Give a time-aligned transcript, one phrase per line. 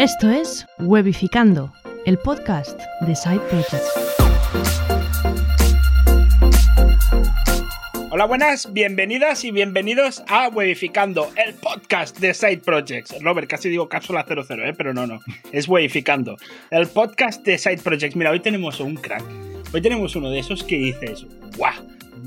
[0.00, 1.74] Esto es Webificando,
[2.06, 3.92] el podcast de Side Projects.
[8.10, 13.14] Hola, buenas, bienvenidas y bienvenidos a Webificando, el podcast de Side Projects.
[13.22, 14.72] Robert, casi digo cápsula 00, ¿eh?
[14.74, 15.20] pero no, no,
[15.52, 16.38] es Webificando,
[16.70, 18.16] el podcast de Side Projects.
[18.16, 19.24] Mira, hoy tenemos un crack,
[19.70, 21.26] hoy tenemos uno de esos que dices,
[21.58, 21.79] ¡guau!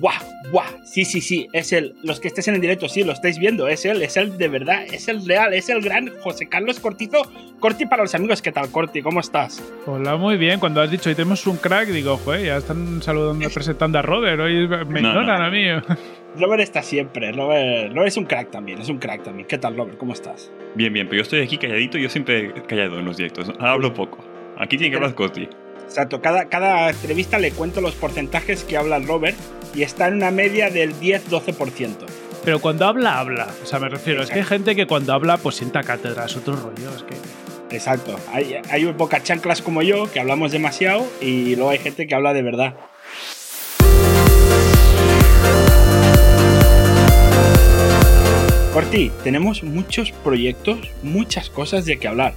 [0.03, 0.19] ¡Guau!
[0.51, 0.65] ¡Guau!
[0.83, 1.95] Sí, sí, sí, es él.
[2.03, 3.69] Los que estéis en el directo, sí, lo estáis viendo.
[3.69, 7.21] Es él, es él de verdad, es el real, es el gran José Carlos Cortizo.
[7.61, 9.01] Corti para los amigos, ¿qué tal, Corti?
[9.01, 9.63] ¿Cómo estás?
[9.85, 10.59] Hola, muy bien.
[10.59, 14.41] Cuando has dicho hoy tenemos un crack, digo, joder, ya están saludando, presentando a Robert.
[14.41, 15.67] Hoy me ignoran a mí.
[16.37, 17.31] Robert está siempre.
[17.31, 19.47] Robert, Robert, es un crack también, es un crack también.
[19.47, 19.97] ¿Qué tal, Robert?
[19.97, 20.51] ¿Cómo estás?
[20.75, 23.49] Bien, bien, pero yo estoy aquí calladito, yo siempre callado en los directos.
[23.57, 24.17] Hablo poco.
[24.57, 25.47] Aquí tiene que hablar Corti.
[25.93, 29.37] Exacto, cada, cada entrevista le cuento los porcentajes que habla Robert
[29.75, 31.97] y está en una media del 10-12%.
[32.43, 33.47] Pero cuando habla, habla.
[33.61, 34.39] O sea, me refiero, Exacto.
[34.39, 36.89] es que hay gente que cuando habla, pues sienta cátedra, es otro rollo.
[36.95, 37.75] Es que...
[37.75, 38.19] Exacto.
[38.31, 42.33] Hay, hay boca chanclas como yo que hablamos demasiado y luego hay gente que habla
[42.33, 42.73] de verdad.
[48.73, 52.33] Corti, tenemos muchos proyectos, muchas cosas de que hablar.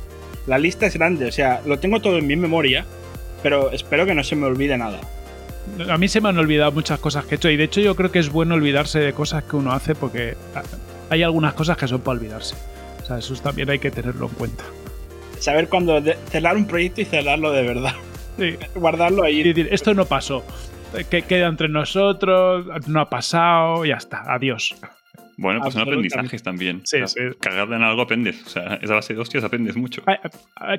[0.47, 2.85] La lista es grande, o sea, lo tengo todo en mi memoria,
[3.43, 5.01] pero espero que no se me olvide nada.
[5.89, 7.97] A mí se me han olvidado muchas cosas que he hecho y de hecho yo
[7.97, 10.37] creo que es bueno olvidarse de cosas que uno hace porque
[11.11, 12.55] hay algunas cosas que son para olvidarse.
[13.03, 14.65] O sea, eso también hay que tenerlo en cuenta.
[15.39, 17.95] Saber cuándo cerrar un proyecto y cerrarlo de verdad.
[18.39, 18.57] Sí.
[18.75, 19.41] Guardarlo ahí.
[19.41, 20.45] Y decir, esto no pasó.
[21.11, 24.75] Que queda entre nosotros, no ha pasado, ya está, adiós.
[25.39, 26.81] Bueno, pues son aprendizajes también.
[26.85, 27.37] Sí, o sea, sí.
[27.41, 28.43] Cagarla en algo aprendes.
[28.47, 30.03] O sea, esa base de hostias aprendes mucho.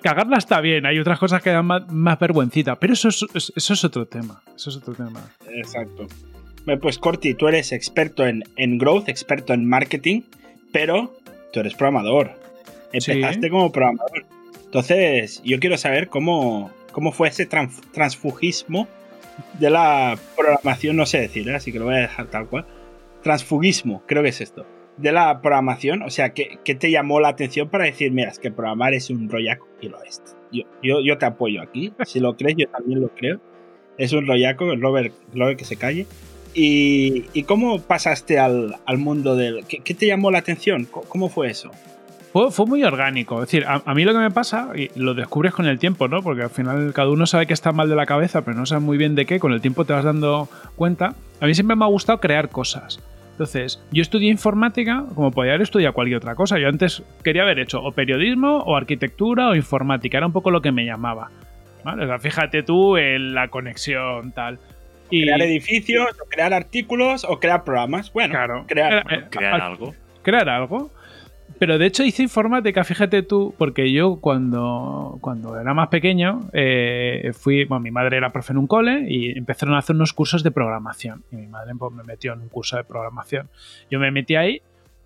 [0.01, 3.23] Cagarla está bien, hay otras cosas que dan más, más vergüencita, pero eso es,
[3.55, 4.41] eso es otro tema.
[4.55, 5.21] Eso es otro tema.
[5.53, 6.07] Exacto.
[6.81, 10.21] Pues Corti, tú eres experto en, en growth, experto en marketing,
[10.73, 11.15] pero
[11.53, 12.31] tú eres programador.
[12.91, 13.49] Empezaste Sí.
[13.49, 14.25] como programador.
[14.65, 18.87] Entonces, yo quiero saber cómo, cómo fue ese trans- transfugismo
[19.59, 21.55] de la programación, no sé decir, ¿eh?
[21.55, 22.65] así que lo voy a dejar tal cual.
[23.27, 24.65] Transfugismo, creo que es esto.
[24.95, 28.39] De la programación, o sea, ¿qué, qué te llamó la atención para decir, mira, es
[28.39, 29.67] que programar es un rollaco?
[29.81, 30.23] Y lo es.
[30.49, 31.91] Yo, yo, yo te apoyo aquí.
[32.05, 33.41] Si lo crees, yo también lo creo.
[33.97, 36.07] Es un rollaco, Robert, Robert que se calle.
[36.53, 39.65] ¿Y, y cómo pasaste al, al mundo del...
[39.65, 40.85] ¿qué, ¿Qué te llamó la atención?
[40.85, 41.69] ¿Cómo, cómo fue eso?
[42.31, 43.43] Fue, fue, muy orgánico.
[43.43, 46.07] Es decir, a, a, mí lo que me pasa, y lo descubres con el tiempo,
[46.07, 46.23] ¿no?
[46.23, 48.79] Porque al final cada uno sabe que está mal de la cabeza, pero no sabe
[48.79, 49.37] muy bien de qué.
[49.37, 51.13] Con el tiempo te vas dando cuenta.
[51.41, 53.01] A mí siempre me ha gustado crear cosas.
[53.37, 56.57] Entonces, yo estudié informática como podía haber estudiado cualquier otra cosa.
[56.57, 60.17] Yo antes quería haber hecho o periodismo, o arquitectura, o informática.
[60.17, 61.29] Era un poco lo que me llamaba.
[61.83, 62.05] ¿vale?
[62.05, 64.57] O sea, fíjate tú en la conexión, tal.
[65.11, 68.11] Y, crear edificios, o crear artículos, o crear programas.
[68.11, 69.95] Bueno, claro, crear, era, bueno, crear al, algo.
[70.23, 70.91] Crear algo.
[71.59, 77.31] Pero de hecho hice informática, fíjate tú, porque yo cuando, cuando era más pequeño eh,
[77.33, 80.43] fui, bueno, mi madre era profe en un cole y empezaron a hacer unos cursos
[80.43, 81.23] de programación.
[81.31, 83.49] Y mi madre pues, me metió en un curso de programación.
[83.89, 84.61] Yo me metí ahí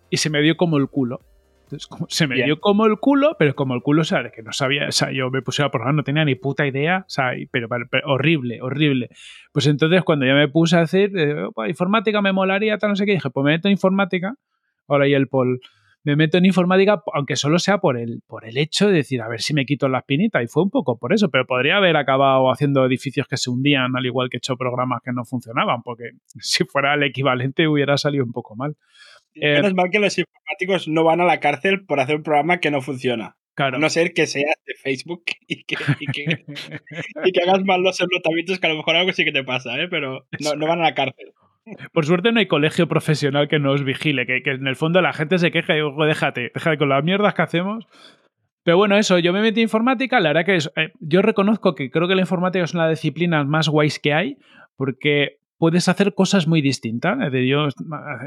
[0.10, 1.22] y se me dio como el culo.
[1.64, 2.48] Entonces, como, se me Bien.
[2.48, 4.34] dio como el culo, pero como el culo, ¿sabes?
[4.34, 7.06] Que no sabía, o sea, yo me puse a programar, no tenía ni puta idea,
[7.08, 9.10] o sea, pero, pero, pero horrible, horrible.
[9.54, 13.06] Pues entonces cuando ya me puse a decir, eh, informática me molaría, tal, no sé
[13.06, 14.36] qué, dije, pues me meto en informática.
[14.90, 15.62] Ahora y el Paul
[16.04, 19.28] me meto en informática, aunque solo sea por el, por el hecho de decir, a
[19.28, 20.42] ver si me quito la espinita.
[20.42, 23.96] Y fue un poco por eso, pero podría haber acabado haciendo edificios que se hundían,
[23.96, 27.98] al igual que he hecho programas que no funcionaban, porque si fuera el equivalente hubiera
[27.98, 28.76] salido un poco mal.
[29.36, 32.60] Menos eh, mal que los informáticos no van a la cárcel por hacer un programa
[32.60, 33.38] que no funciona.
[33.54, 33.78] Claro.
[33.78, 36.46] A no ser que seas de Facebook y que, y que,
[37.26, 39.80] y que hagas mal los enlotamientos, que a lo mejor algo sí que te pasa,
[39.80, 39.88] ¿eh?
[39.90, 41.34] pero no, no van a la cárcel.
[41.94, 45.14] Por suerte no hay colegio profesional que nos vigile, que, que en el fondo la
[45.14, 47.88] gente se queja y digo, déjate, déjate con las mierdas que hacemos.
[48.64, 51.74] Pero bueno, eso, yo me metí en informática, la verdad que es, eh, yo reconozco
[51.74, 54.38] que creo que la informática es una de las disciplinas más guays que hay,
[54.76, 57.20] porque puedes hacer cosas muy distintas.
[57.22, 57.68] Es yo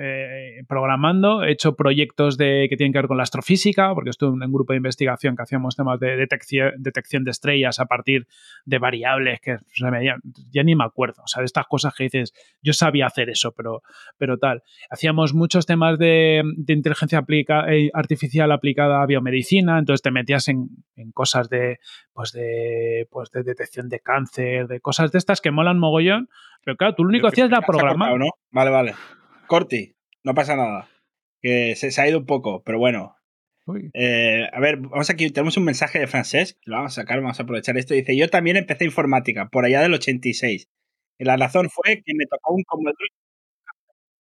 [0.01, 4.37] eh, programando he hecho proyectos de, que tienen que ver con la astrofísica, porque estuve
[4.37, 8.29] en un grupo de investigación que hacíamos temas de detección, detección de estrellas a partir
[8.67, 10.15] de variables que se me, ya,
[10.53, 11.25] ya, ni me acuerdo.
[11.25, 12.33] O sea, de estas cosas que dices,
[12.63, 13.83] yo sabía hacer eso, pero,
[14.17, 14.63] pero tal.
[14.89, 20.47] Hacíamos muchos temas de, de inteligencia aplica, eh, artificial aplicada a biomedicina, entonces te metías
[20.47, 21.81] en, en cosas de,
[22.13, 26.29] pues de, pues de detección de cáncer, de cosas de estas que molan mogollón.
[26.65, 28.11] Pero claro, tú lo único que hacías era programar.
[28.11, 28.31] Cortado, ¿no?
[28.51, 28.95] Vale, vale.
[29.47, 30.89] Corti, no pasa nada.
[31.41, 33.17] Que se, se ha ido un poco, pero bueno.
[33.95, 37.41] Eh, a ver, vamos aquí, tenemos un mensaje de francés, lo vamos a sacar, vamos
[37.41, 37.95] a aprovechar esto.
[37.95, 40.69] Dice, yo también empecé informática, por allá del 86.
[41.19, 43.09] Y la razón fue que me tocó un Commodore.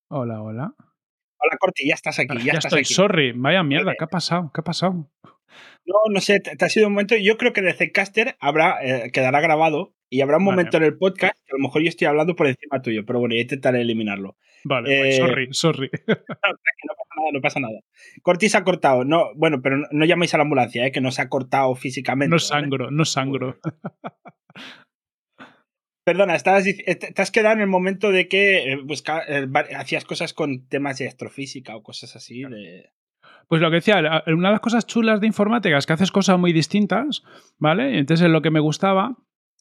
[0.08, 0.74] Hola, hola.
[0.78, 2.94] Hola, Corti, ya estás aquí, ya, ya estás estoy, aquí.
[2.94, 4.50] sorry, vaya mierda, ¿qué ha pasado?
[4.54, 5.10] ¿Qué ha pasado?
[5.86, 7.14] No, no sé, te, ha sido un momento.
[7.16, 10.56] Yo creo que de Zcaster habrá, eh, quedará grabado y habrá un Vale.
[10.56, 13.18] momento en el podcast que a lo mejor yo estoy hablando por encima tuyo, pero
[13.20, 14.36] bueno, yo intentaré eliminarlo.
[14.64, 15.90] Vale, guay, Eh, sorry, sorry.
[16.86, 17.80] No, pasa nada, no pasa nada.
[18.22, 19.04] Corti se ha cortado.
[19.04, 20.92] No, bueno, pero no, no llaméis a la ambulancia, ¿eh?
[20.92, 22.30] que no se ha cortado físicamente.
[22.30, 22.46] No ¿vale?
[22.46, 23.58] sangro, no sangro.
[26.04, 28.78] Perdona, estabas, eh, te has quedado en el momento de que eh,
[29.74, 32.42] hacías cosas con temas de astrofísica o cosas así.
[32.42, 32.90] De...
[33.48, 36.38] Pues lo que decía, una de las cosas chulas de informática es que haces cosas
[36.38, 37.22] muy distintas,
[37.58, 37.98] ¿vale?
[37.98, 39.16] Entonces es lo que me gustaba.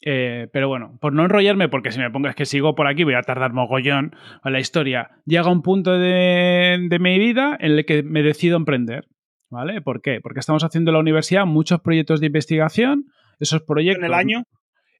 [0.05, 3.03] eh, pero bueno, por no enrollarme, porque si me pongo es que sigo por aquí
[3.05, 5.11] voy a tardar mogollón a la historia.
[5.25, 9.07] Llega un punto de, de mi vida en el que me decido emprender,
[9.49, 9.81] ¿vale?
[9.81, 10.19] ¿Por qué?
[10.21, 13.05] Porque estamos haciendo en la universidad muchos proyectos de investigación.
[13.39, 14.03] Esos proyectos.
[14.03, 14.43] ¿En el año?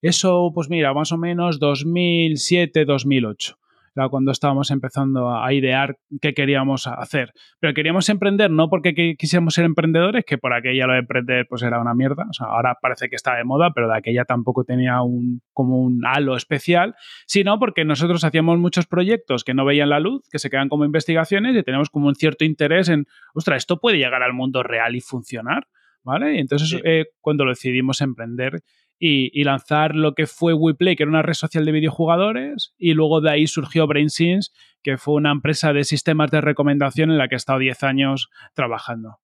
[0.02, 3.58] Eso, pues mira, más o menos 2007, 2008.
[3.96, 7.32] Era cuando estábamos empezando a idear qué queríamos hacer.
[7.60, 11.46] Pero queríamos emprender no porque qui- quisiéramos ser emprendedores, que por aquella lo de emprender
[11.48, 12.26] pues era una mierda.
[12.30, 15.78] O sea, ahora parece que está de moda, pero de aquella tampoco tenía un, como
[15.82, 16.96] un halo especial,
[17.28, 20.86] sino porque nosotros hacíamos muchos proyectos que no veían la luz, que se quedan como
[20.86, 23.06] investigaciones y teníamos como un cierto interés en,
[23.36, 25.68] ostras, esto puede llegar al mundo real y funcionar.
[26.06, 26.36] ¿Vale?
[26.36, 26.82] Y entonces, Sí.
[26.84, 28.60] eh, cuando lo decidimos emprender,
[29.00, 32.94] y, y lanzar lo que fue WePlay, que era una red social de videojugadores, y
[32.94, 34.52] luego de ahí surgió BrainSense,
[34.84, 38.30] que fue una empresa de sistemas de recomendación en la que he estado 10 años
[38.54, 39.20] trabajando.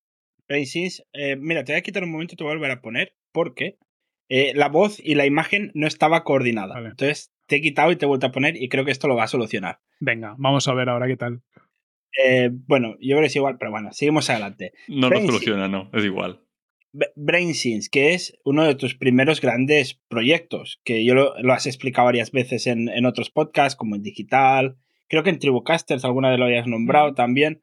[0.48, 2.81] Brainsense, eh, mira, te voy a quitar un momento y te voy a volver a
[2.81, 3.77] poner porque
[4.30, 6.75] eh, la voz y la imagen no estaba coordinada.
[6.75, 6.89] Vale.
[6.89, 9.15] Entonces te he quitado y te he vuelto a poner y creo que esto lo
[9.15, 9.80] va a solucionar.
[10.00, 11.42] Venga, vamos a ver ahora qué tal.
[12.24, 14.74] Eh, bueno, yo creo que es igual, pero bueno, seguimos adelante.
[14.88, 15.92] No lo soluciona, no.
[15.94, 16.42] Es igual.
[17.15, 22.06] BrainSense, que es uno de tus primeros grandes proyectos, que yo lo, lo has explicado
[22.06, 24.77] varias veces en, en otros podcasts, como en Digital,
[25.07, 27.62] creo que en Tribucasters alguna vez lo habías nombrado también,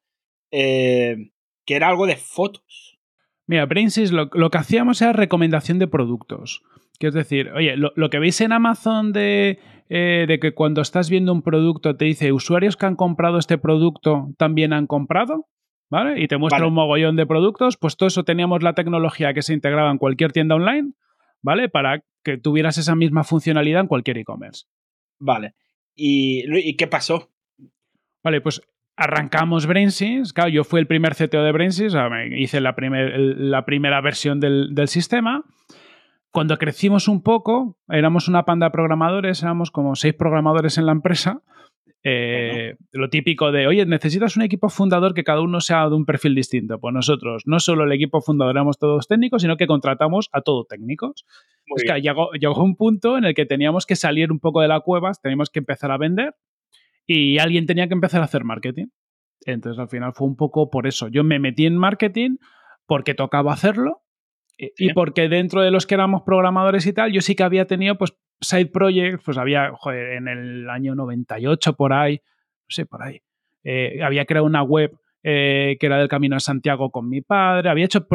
[0.51, 1.31] eh,
[1.65, 2.99] que era algo de fotos.
[3.47, 6.63] Mira, BrainSense lo, lo que hacíamos era recomendación de productos.
[6.99, 9.59] Que es decir, oye, lo, lo que veis en Amazon de,
[9.89, 13.59] eh, de que cuando estás viendo un producto te dice usuarios que han comprado este
[13.59, 15.47] producto también han comprado,
[15.91, 16.21] ¿vale?
[16.23, 16.69] Y te muestra Vale.
[16.69, 20.33] un mogollón de productos, pues todo eso teníamos la tecnología que se integraba en cualquier
[20.33, 20.93] tienda online,
[21.43, 21.69] ¿vale?
[21.69, 24.65] Para que tuvieras esa misma funcionalidad en cualquier e-commerce.
[25.19, 25.55] Vale.
[25.95, 27.31] ¿Y, ¿Y qué pasó?
[28.23, 28.61] Vale, pues
[28.97, 30.33] arrancamos BrainSense.
[30.35, 34.75] Claro, yo fui el primer CTO de me hice la, primer- la primera versión del,
[34.75, 35.45] del sistema.
[36.33, 40.93] Cuando crecimos un poco, éramos una panda de programadores, éramos como seis programadores en la
[40.93, 41.41] empresa.
[42.05, 46.05] Eh, Lo típico de, oye, necesitas un equipo fundador que cada uno sea de un
[46.05, 46.79] perfil distinto.
[46.79, 50.69] Pues nosotros, no solo el equipo fundador éramos todos técnicos, sino que contratamos a todos
[50.69, 51.25] técnicos.
[51.67, 51.95] Muy Es bien.
[51.97, 54.81] que llegó, llegó un punto en el que teníamos que salir un poco de la
[54.81, 56.35] cueva, teníamos que empezar a vender
[57.07, 58.87] y alguien tenía que empezar a hacer marketing.
[59.45, 61.09] Entonces al final fue un poco por eso.
[61.09, 62.37] Yo me metí en marketing
[62.87, 64.03] porque tocaba hacerlo
[64.59, 67.99] y- porque dentro de los que éramos programadores y tal, yo sí que había tenido
[67.99, 73.21] pues side projects, pues había, en el año 98 por ahí, no sé, por ahí,
[73.65, 74.97] eh, había creado una web
[75.29, 78.07] eh, que era del Camino de Santiago con mi padre, había hecho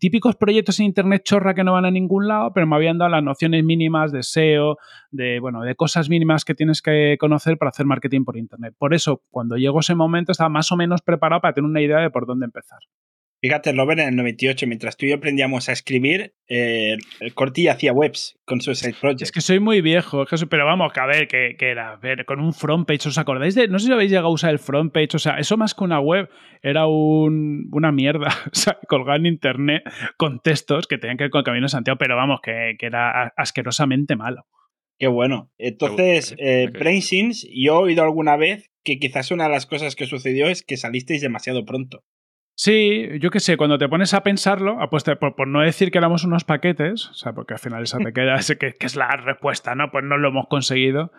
[0.00, 3.12] típicos proyectos en internet chorra que no van a ningún lado, pero me habían dado
[3.12, 4.76] las nociones mínimas de SEO,
[5.12, 8.74] de, bueno, de cosas mínimas que tienes que conocer para hacer marketing por internet.
[8.76, 11.98] Por eso, cuando llegó ese momento, estaba más o menos preparado para tener una idea
[11.98, 12.80] de por dónde empezar.
[13.44, 16.96] Fíjate, Robert, en el 98, mientras tú y yo aprendíamos a escribir, eh,
[17.34, 19.22] Corti hacía webs con sus side projects.
[19.22, 21.96] Es que soy muy viejo, Jesús, pero vamos, que a ver, que, que era, a
[21.96, 23.66] ver, con un front page, ¿os acordáis de?
[23.66, 25.82] No sé si habéis llegado a usar el front page, o sea, eso más que
[25.82, 26.30] una web,
[26.62, 29.82] era un, una mierda, o sea, colgada en internet
[30.16, 32.86] con textos que tenían que ver con el Camino de Santiago, pero vamos, que, que
[32.86, 34.46] era asquerosamente malo.
[35.00, 35.50] Qué bueno.
[35.58, 40.06] Entonces, eh, BrainSense, yo he oído alguna vez que quizás una de las cosas que
[40.06, 42.04] sucedió es que salisteis demasiado pronto.
[42.54, 45.62] Sí, yo qué sé, cuando te pones a pensarlo, ah, pues te- por, por no
[45.62, 48.86] decir que éramos unos paquetes, o sea, porque al final esa te queda, que, que
[48.86, 49.90] es la respuesta, ¿no?
[49.90, 51.12] Pues no lo hemos conseguido,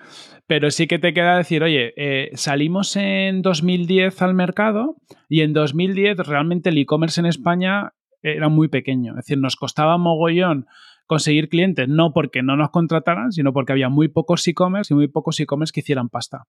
[0.47, 4.95] pero sí que te queda decir, oye, eh, salimos en 2010 al mercado
[5.27, 9.97] y en 2010 realmente el e-commerce en España era muy pequeño, es decir, nos costaba
[9.97, 10.65] mogollón
[11.07, 15.07] conseguir clientes, no porque no nos contrataran, sino porque había muy pocos e-commerce y muy
[15.09, 16.43] pocos e-commerce que hicieran pasta.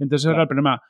[0.00, 0.82] Entonces era el problema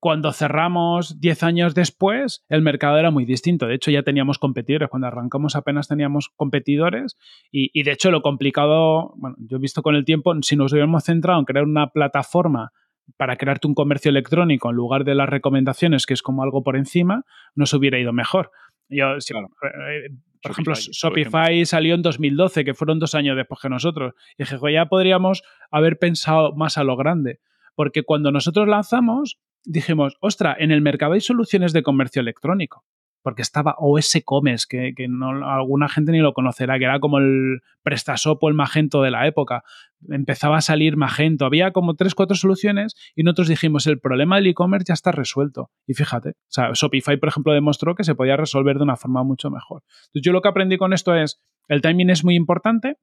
[0.00, 3.66] cuando cerramos 10 años después, el mercado era muy distinto.
[3.66, 4.88] De hecho, ya teníamos competidores.
[4.88, 7.16] Cuando arrancamos apenas teníamos competidores.
[7.52, 10.72] Y, y, de hecho, lo complicado, bueno, yo he visto con el tiempo, si nos
[10.72, 12.72] hubiéramos centrado en crear una plataforma
[13.16, 16.76] para crearte un comercio electrónico en lugar de las recomendaciones, que es como algo por
[16.76, 17.22] encima,
[17.54, 18.50] nos hubiera ido mejor.
[18.88, 19.48] Yo, si- Claro.
[19.62, 20.10] eh,
[20.42, 24.14] por ejemplo, Shopify, por salió en 2012, que fueron dos años después que nosotros.
[24.36, 27.38] Y dije, "Jo, ya podríamos haber pensado más a lo grande.
[27.74, 32.84] Porque cuando nosotros lanzamos, dijimos, ostra, en el mercado hay soluciones de comercio electrónico.
[33.22, 37.18] porque estaba OS Commerce, que, que no, alguna gente ni lo conocerá, que era como
[37.18, 39.64] el PrestaShop o el Magento de la época.
[40.08, 44.46] Empezaba a salir Magento, había como tres, cuatro soluciones y nosotros dijimos, el problema del
[44.46, 45.70] e-commerce ya está resuelto.
[45.88, 49.24] Y fíjate, o sea, Shopify, por ejemplo, demostró que se podía resolver de una forma
[49.24, 49.82] mucho mejor.
[50.06, 52.94] Entonces, yo lo que aprendí con esto es, el timing es muy importante,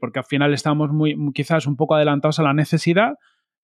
[0.00, 3.16] porque al final estamos muy, quizás un poco adelantados a la necesidad,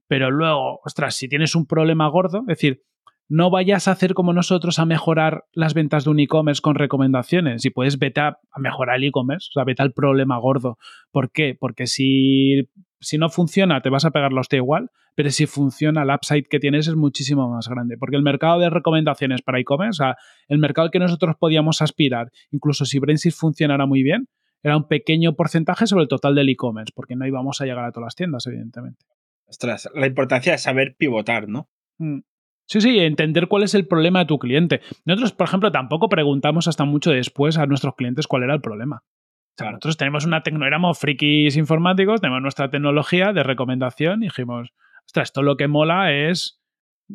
[0.06, 2.82] pero luego, ostras, si tienes un problema gordo, es decir,
[3.28, 7.64] no vayas a hacer como nosotros a mejorar las ventas de un e-commerce con recomendaciones
[7.64, 10.76] y puedes vete a, mejorar el e-commerce, o sea, vete al problema gordo.
[11.11, 11.56] ¿Por qué?
[11.58, 12.68] Porque si,
[13.00, 16.44] si no funciona te vas a pegar la hostia igual, pero si funciona el upside
[16.50, 20.16] que tienes es muchísimo más grande, porque el mercado de recomendaciones para e-commerce, o sea,
[20.49, 24.28] el mercado que nosotros podíamos aspirar, incluso si Brainsys funcionara muy bien,
[24.62, 27.92] era un pequeño porcentaje sobre el total del e-commerce, porque no íbamos a llegar a
[27.92, 29.04] todas las tiendas, evidentemente.
[29.46, 31.68] Ostras, la importancia de saber pivotar, ¿no?
[31.98, 32.20] Mm.
[32.66, 34.80] Sí, sí, entender cuál es el problema de tu cliente.
[35.04, 39.02] Nosotros, por ejemplo, tampoco preguntamos hasta mucho después a nuestros clientes cuál era el problema.
[39.04, 44.26] O sea, nosotros tenemos una tecnología, éramos frikis informáticos, tenemos nuestra tecnología de recomendación y
[44.26, 44.72] dijimos,
[45.06, 46.60] ostras, esto lo que mola es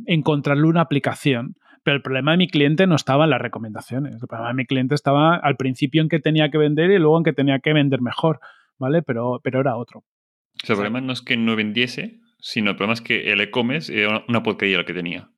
[0.05, 1.55] encontrarle una aplicación.
[1.83, 4.21] Pero el problema de mi cliente no estaba en las recomendaciones.
[4.21, 7.17] El problema de mi cliente estaba al principio en que tenía que vender y luego
[7.17, 8.39] en que tenía que vender mejor,
[8.77, 9.01] ¿vale?
[9.01, 10.03] Pero, pero era otro.
[10.63, 13.41] O sea, el problema no es que no vendiese, sino el problema es que el
[13.41, 15.31] e-commerce era una porquería lo que tenía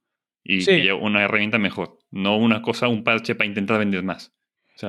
[0.44, 4.34] y una herramienta mejor, no una cosa, un parche para intentar vender más.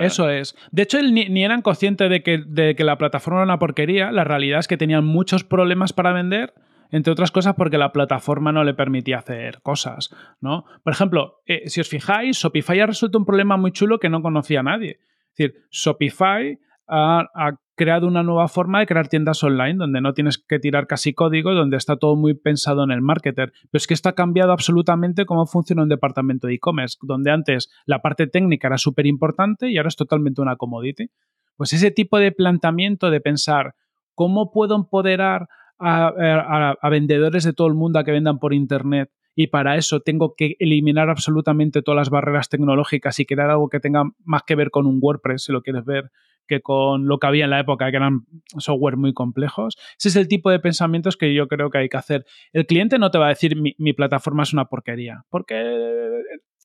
[0.00, 0.56] Eso es.
[0.70, 4.10] De hecho, ni, ni, eran conscientes de que, de que la plataforma era una porquería.
[4.10, 6.54] La realidad es que tenían muchos problemas para vender,
[6.90, 10.14] entre otras cosas porque la plataforma no le permitía hacer cosas.
[10.40, 10.64] ¿no?
[10.82, 14.22] Por ejemplo, eh, si os fijáis, Shopify ha resuelto un problema muy chulo que no
[14.22, 15.00] conocía nadie.
[15.32, 16.58] Es decir, Shopify
[16.88, 21.14] ha, creado una nueva forma de crear tiendas online donde no tienes que tirar casi
[21.14, 23.52] código, donde está todo muy pensado en el marketer.
[23.70, 27.70] Pero es que esto ha cambiado absolutamente cómo funciona un departamento de e-commerce, donde antes
[27.86, 31.08] la parte técnica era súper importante y ahora es totalmente una commodity.
[31.56, 33.74] Pues ese tipo de planteamiento de pensar
[34.14, 35.48] cómo puedo empoderar
[35.78, 40.00] a, a vendedores de todo el mundo a que vendan por Internet y para eso
[40.00, 44.54] tengo que eliminar absolutamente todas las barreras tecnológicas y crear algo que tenga más que
[44.54, 46.10] ver con un WordPress, si lo quieres ver,
[46.46, 48.26] que con lo que había en la época, que eran
[48.58, 49.76] software muy complejos.
[49.98, 52.24] Ese es el tipo de pensamientos que yo creo que hay que hacer.
[52.52, 55.54] El cliente no te va a decir mi, plataforma es una porquería, porque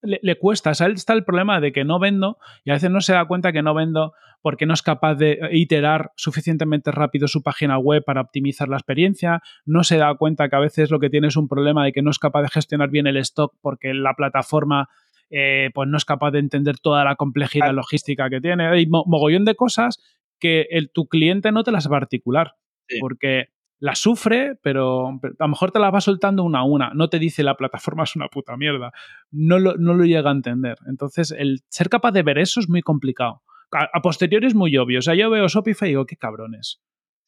[0.02, 0.72] le, cuesta.
[0.72, 3.52] O está el problema de que no vendo y a veces no se da cuenta
[3.52, 8.22] que no vendo porque no es capaz de iterar suficientemente rápido su página web para
[8.22, 11.48] optimizar la experiencia, no se da cuenta que a veces lo que tiene es un
[11.48, 14.90] problema de que no es capaz de gestionar bien el stock porque la plataforma
[15.30, 18.68] eh, pues no es capaz de entender toda la complejidad logística que tiene.
[18.68, 20.00] Hay mogollón de cosas
[20.40, 22.56] que el, tu cliente no te las va a articular,
[23.00, 26.92] porque la sufre, pero, a lo mejor te la va soltando una a una.
[26.94, 28.92] No te dice la plataforma es una puta mierda.
[29.32, 30.78] No lo, no lo llega a entender.
[30.88, 33.44] Entonces, el ser capaz de ver eso es muy complicado.
[33.72, 35.00] A, a posteriori es muy obvio.
[35.00, 36.82] O sea, yo veo Shopify y digo, qué cabrones.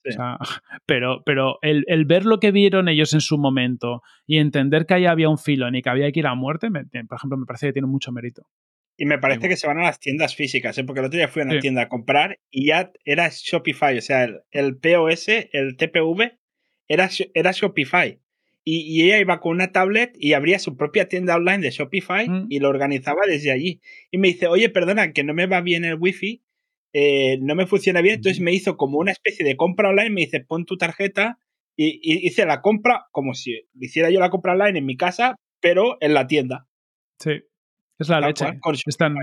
[0.85, 5.05] pero pero el, ver lo que vieron ellos en su momento y entender que ahí
[5.05, 7.73] había un filón y que había que ir a muerte, por ejemplo, me parece que
[7.73, 8.43] tiene mucho mérito.
[8.97, 10.83] Y me parece que se van a las tiendas físicas, ¿eh?
[10.83, 14.01] porque el otro día fui a una tienda a comprar y ya era Shopify, o
[14.01, 16.37] sea, el, POS, el TPV,
[16.89, 18.19] era, era Shopify.
[18.65, 22.47] Y, ella iba con una tablet y abría su propia tienda online de Shopify mm.
[22.49, 23.79] y lo organizaba desde allí.
[24.11, 26.43] Y me dice, oye, perdona, que no me va bien el wifi,
[26.93, 30.21] eh, no me funciona bien, entonces me hizo como una especie de compra online, me
[30.21, 31.37] dice, pon tu tarjeta
[31.75, 35.97] y, hice la compra como si hiciera yo la compra online en mi casa, pero
[36.01, 36.67] en la tienda.
[37.19, 37.41] Sí,
[37.99, 38.45] es la leche.
[38.85, 39.15] están,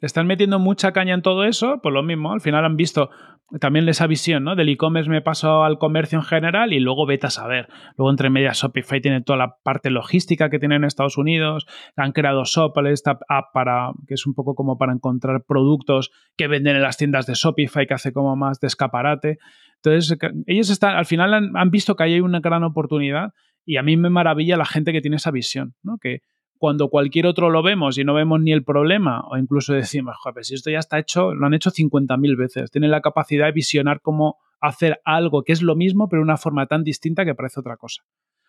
[0.00, 3.10] están metiendo mucha caña en todo eso, pues lo mismo, al final han visto
[3.60, 4.56] también esa visión, ¿no?
[4.56, 7.68] Del e-commerce me paso al comercio en general y luego vete a saber.
[7.96, 12.12] Luego entre medias Shopify tiene toda la parte logística que tiene en Estados Unidos, han
[12.12, 16.76] creado Shop, esta app para, que es un poco como para encontrar productos que venden
[16.76, 19.38] en las tiendas de Shopify, que hace como más de escaparate.
[19.76, 23.32] Entonces, ellos están, al final han, han visto que hay una gran oportunidad
[23.66, 25.98] y a mí me maravilla la gente que tiene esa visión, ¿no?
[25.98, 26.20] Que,
[26.58, 30.44] cuando cualquier otro lo vemos y no vemos ni el problema, o incluso decimos, joder,
[30.44, 32.70] si esto ya está hecho, lo han hecho 50.000 veces.
[32.70, 36.36] Tienen la capacidad de visionar cómo hacer algo que es lo mismo, pero de una
[36.36, 38.02] forma tan distinta que parece otra cosa.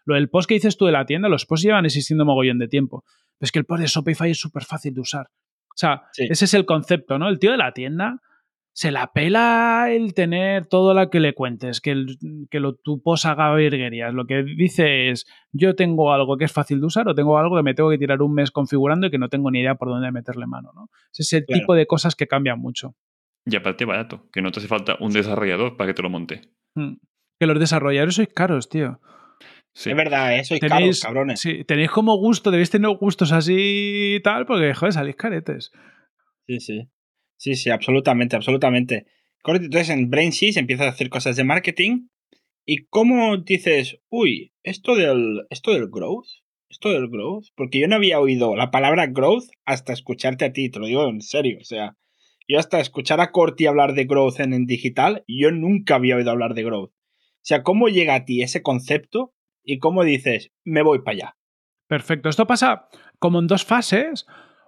[0.05, 2.67] Lo del post que dices tú de la tienda, los posts llevan existiendo mogollón de
[2.67, 3.03] tiempo.
[3.38, 5.27] Pero es que el post de Shopify es súper fácil de usar.
[5.69, 7.27] O sea, ese es el concepto, ¿no?
[7.27, 8.21] El tío de la tienda
[8.75, 12.17] se la pela el tener todo lo que le cuentes, que, el,
[12.51, 14.13] que lo, tu post haga virguerías.
[14.13, 17.55] Lo que dice es, yo tengo algo que es fácil de usar o tengo algo
[17.55, 19.88] que me tengo que tirar un mes configurando y que no tengo ni idea por
[19.88, 20.74] dónde meterle mano.
[20.75, 20.89] ¿no?
[21.13, 22.96] Ese es el tipo de cosas que cambian mucho.
[23.46, 26.41] Y aparte barato, que no te hace falta un desarrollador para que te lo monte.
[26.75, 26.96] Hmm.
[27.39, 29.00] Que los desarrolladores sois caros, tío.
[29.74, 30.60] Es verdad, eso ¿eh?
[30.60, 31.39] sois caros, cabrones.
[31.39, 35.72] Sí, tenéis como gusto, debéis tener gustos así y tal, porque, joder, salís caretes.
[36.46, 36.89] Sí, sí.
[37.37, 39.05] Sí, sí, absolutamente, absolutamente.
[39.45, 42.07] Entonces en BrainSys empiezas a hacer cosas de marketing.
[42.65, 46.27] ¿Y cómo dices, uy, esto del, esto del growth?
[46.69, 47.45] Esto del growth?
[47.55, 51.07] Porque yo no había oído la palabra growth hasta escucharte a ti, te lo digo
[51.07, 51.59] en serio.
[51.61, 51.95] O sea,
[52.47, 56.31] yo hasta escuchar a Corti hablar de growth en, en digital, yo nunca había oído
[56.31, 56.91] hablar de growth.
[56.91, 61.37] O sea, ¿cómo llega a ti ese concepto y cómo dices, me voy para allá?
[61.87, 62.29] Perfecto.
[62.29, 62.87] Esto pasa
[63.19, 64.25] como en dos fases.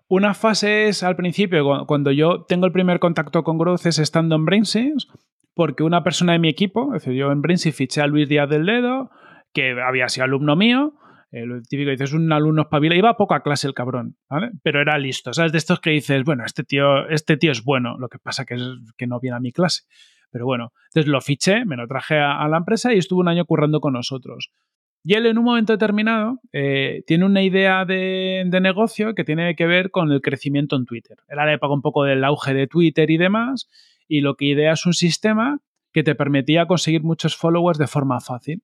[0.09, 4.35] Una fase es al principio, cuando yo tengo el primer contacto con Growth, es estando
[4.35, 5.07] en BrainSys,
[5.53, 8.49] porque una persona de mi equipo, es decir, yo en BrainSys fiché a Luis Díaz
[8.49, 9.09] del Dedo,
[9.53, 10.93] que había sido alumno mío,
[11.31, 14.51] el típico dices, un alumno espabila, iba a poco a clase el cabrón, ¿vale?
[14.63, 15.51] Pero era listo, ¿sabes?
[15.51, 18.61] De estos que dices, bueno, este tío, este tío es bueno, lo que pasa es
[18.95, 19.83] que no viene a mi clase.
[20.31, 23.43] Pero bueno, entonces lo fiché, me lo traje a la empresa y estuvo un año
[23.43, 24.51] currando con nosotros.
[25.03, 29.65] Y él en un momento determinado eh, tiene una idea de, negocio que tiene que
[29.65, 31.17] ver con el crecimiento en Twitter.
[31.29, 33.69] Él le paga un poco del auge de Twitter y demás,
[34.07, 35.59] y lo que idea es un sistema
[35.93, 38.61] que te permitía conseguir muchos followers de forma fácil.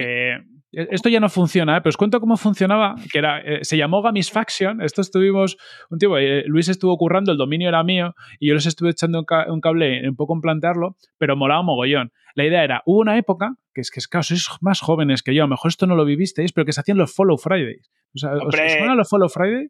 [0.00, 0.38] E,
[0.72, 1.80] esto ya no funciona, ¿eh?
[1.80, 5.56] pero os cuento cómo funcionaba, que era, eh, se llamó Gamisfaction, esto estuvimos,
[5.90, 9.20] un tiempo, eh, Luis estuvo currando, el dominio era mío, y yo les estuve echando
[9.20, 12.12] un, cable un poco en plantearlo, pero molaba mogollón.
[12.34, 15.34] La idea era, hubo una época, que es que es claro, sois más jóvenes que
[15.34, 17.90] yo, a lo mejor esto no lo vivisteis, pero que se hacían los Follow Fridays.
[18.14, 19.68] O sea, ¿Os suenan los Follow Friday?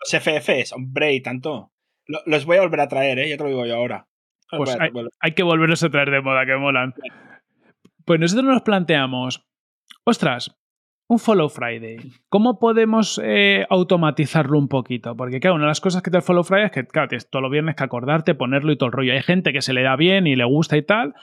[0.00, 1.72] Los FFs, hombre, y tanto.
[2.26, 3.28] Los voy a volver a traer, ¿eh?
[3.28, 4.08] ya te lo digo yo ahora.
[4.50, 6.94] Pues hay, hay, que volverlos a traer de moda, que molan.
[8.04, 9.46] Pues nosotros nos planteamos,
[10.04, 10.56] ostras,
[11.10, 11.98] un Follow Friday.
[12.28, 15.16] ¿Cómo podemos eh, automatizarlo un poquito?
[15.16, 17.28] Porque, claro, una de las cosas que te el Follow Friday es que, claro, tienes
[17.28, 19.12] todos los viernes que acordarte, ponerlo y todo el rollo.
[19.12, 21.14] Hay gente que se le da bien y le gusta y tal,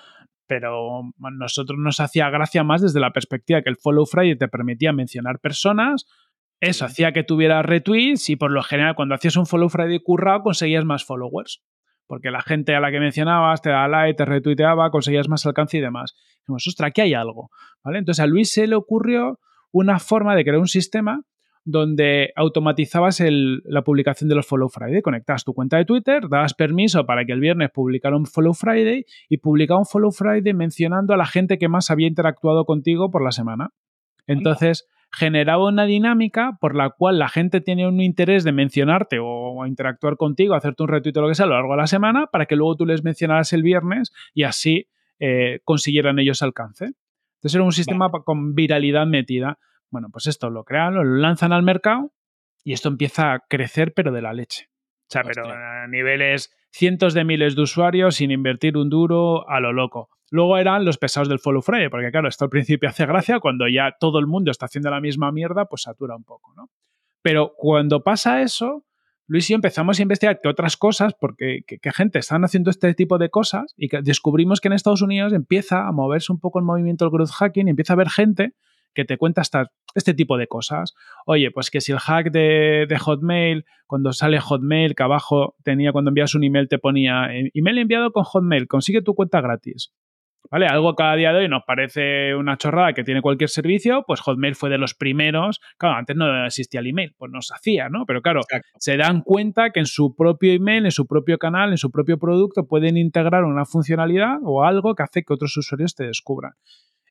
[0.46, 4.50] pero a nosotros nos hacía gracia más desde la perspectiva que el Follow Friday te
[4.50, 6.06] permitía mencionar personas.
[6.60, 10.44] Eso hacía que tuvieras retweets y por lo general cuando hacías un Follow Friday currado
[10.44, 11.62] conseguías más followers
[12.08, 15.78] porque la gente a la que mencionabas te daba like, te retuiteaba, conseguías más alcance
[15.78, 16.16] y demás.
[16.40, 17.50] Dijimos, ostras, aquí hay algo.
[17.84, 18.00] ¿Vale?
[18.00, 19.40] Entonces a Luis se le ocurrió
[19.72, 21.22] una forma de crear un sistema
[21.70, 25.02] donde automatizabas la publicación de los Follow Friday.
[25.02, 29.04] Conectabas tu cuenta de Twitter, dabas permiso para que el viernes publicara un Follow Friday
[29.28, 33.22] y publicaba un Follow Friday mencionando a la gente que más había interactuado contigo por
[33.22, 33.72] la semana.
[34.28, 39.66] Entonces, generaba una dinámica por la cual la gente tiene un interés de mencionarte o
[39.66, 42.28] interactuar contigo, hacerte un retweet o lo que sea a lo largo de la semana,
[42.28, 44.88] para que luego tú les mencionaras el viernes y así
[45.20, 46.86] eh, consiguieran ellos alcance.
[47.38, 49.60] Entonces era un sistema con viralidad metida.
[49.90, 52.14] Bueno, pues esto lo crean, lo lanzan al mercado
[52.64, 54.70] y esto empieza a crecer, pero de la leche.
[55.08, 59.60] O sea, pero a niveles cientos de miles de usuarios sin invertir un duro a
[59.60, 60.10] lo loco.
[60.30, 63.68] Luego eran los pesados del follow Friday, porque claro, esto al principio hace gracia, cuando
[63.68, 66.70] ya todo el mundo está haciendo la misma mierda, pues satura un poco, ¿no?
[67.22, 68.86] Pero cuando pasa eso,
[69.26, 72.94] Luis y yo empezamos a investigar que otras cosas, porque que, gente están haciendo este
[72.94, 76.60] tipo de cosas y que descubrimos que en Estados Unidos empieza a moverse un poco
[76.60, 78.54] el movimiento del growth hacking y empieza a haber gente
[78.98, 80.96] que te cuenta hasta este tipo de cosas.
[81.28, 86.10] Oye, pues que si el hack de, Hotmail, cuando sale Hotmail, que abajo tenía cuando
[86.10, 89.94] envías un email te ponía email enviado con Hotmail, consigue tu cuenta gratis.
[90.50, 90.66] ¿Vale?
[90.66, 94.56] Algo cada día de hoy nos parece una chorrada que tiene cualquier servicio, pues Hotmail
[94.56, 95.60] fue de los primeros.
[95.78, 98.06] Claro, antes no existía el email, pues nos hacía, ¿no?
[98.08, 98.42] Pero claro,
[98.80, 102.18] se dan cuenta que en su propio email, en su propio canal, en su propio
[102.18, 106.54] producto pueden integrar una funcionalidad o algo que hace que otros usuarios te descubran.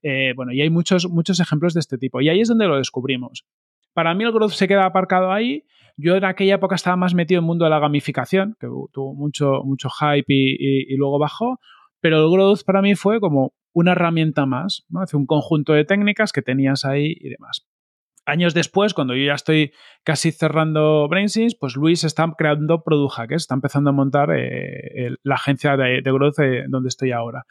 [0.09, 2.21] Eh, bueno, y hay muchos, muchos ejemplos de este tipo.
[2.21, 3.45] Y ahí es donde lo descubrimos.
[3.93, 5.65] Para mí el growth se queda aparcado ahí.
[5.97, 9.15] Yo en aquella época estaba más metido en el mundo de la gamificación, que tuvo
[9.15, 11.59] mucho, mucho hype y, luego bajó.
[12.01, 15.01] Pero el growth para mí fue como una herramienta más, ¿no?
[15.01, 17.67] Hace un conjunto de técnicas que tenías ahí y demás.
[18.27, 19.73] Años después, cuando yo ya estoy
[20.05, 25.35] casi cerrando BrainSys, pues Luis está creando Product Hackers, está empezando a montar eh, la
[25.35, 26.37] agencia de, growth
[26.69, 27.45] donde estoy ahora.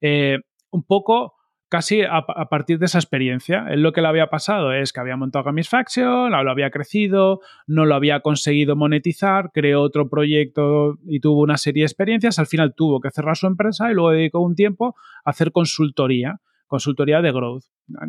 [0.00, 0.38] Eh,
[0.70, 1.37] un poco
[1.68, 3.66] casi a, partir de esa experiencia.
[3.68, 7.84] Él lo que le había pasado es que había montado Gamisfaction, lo había crecido, no
[7.84, 12.38] lo había conseguido monetizar, creó otro proyecto y tuvo una serie de experiencias.
[12.38, 16.40] Al final tuvo que cerrar su empresa y luego dedicó un tiempo a hacer consultoría,
[16.66, 17.64] consultoría de growth,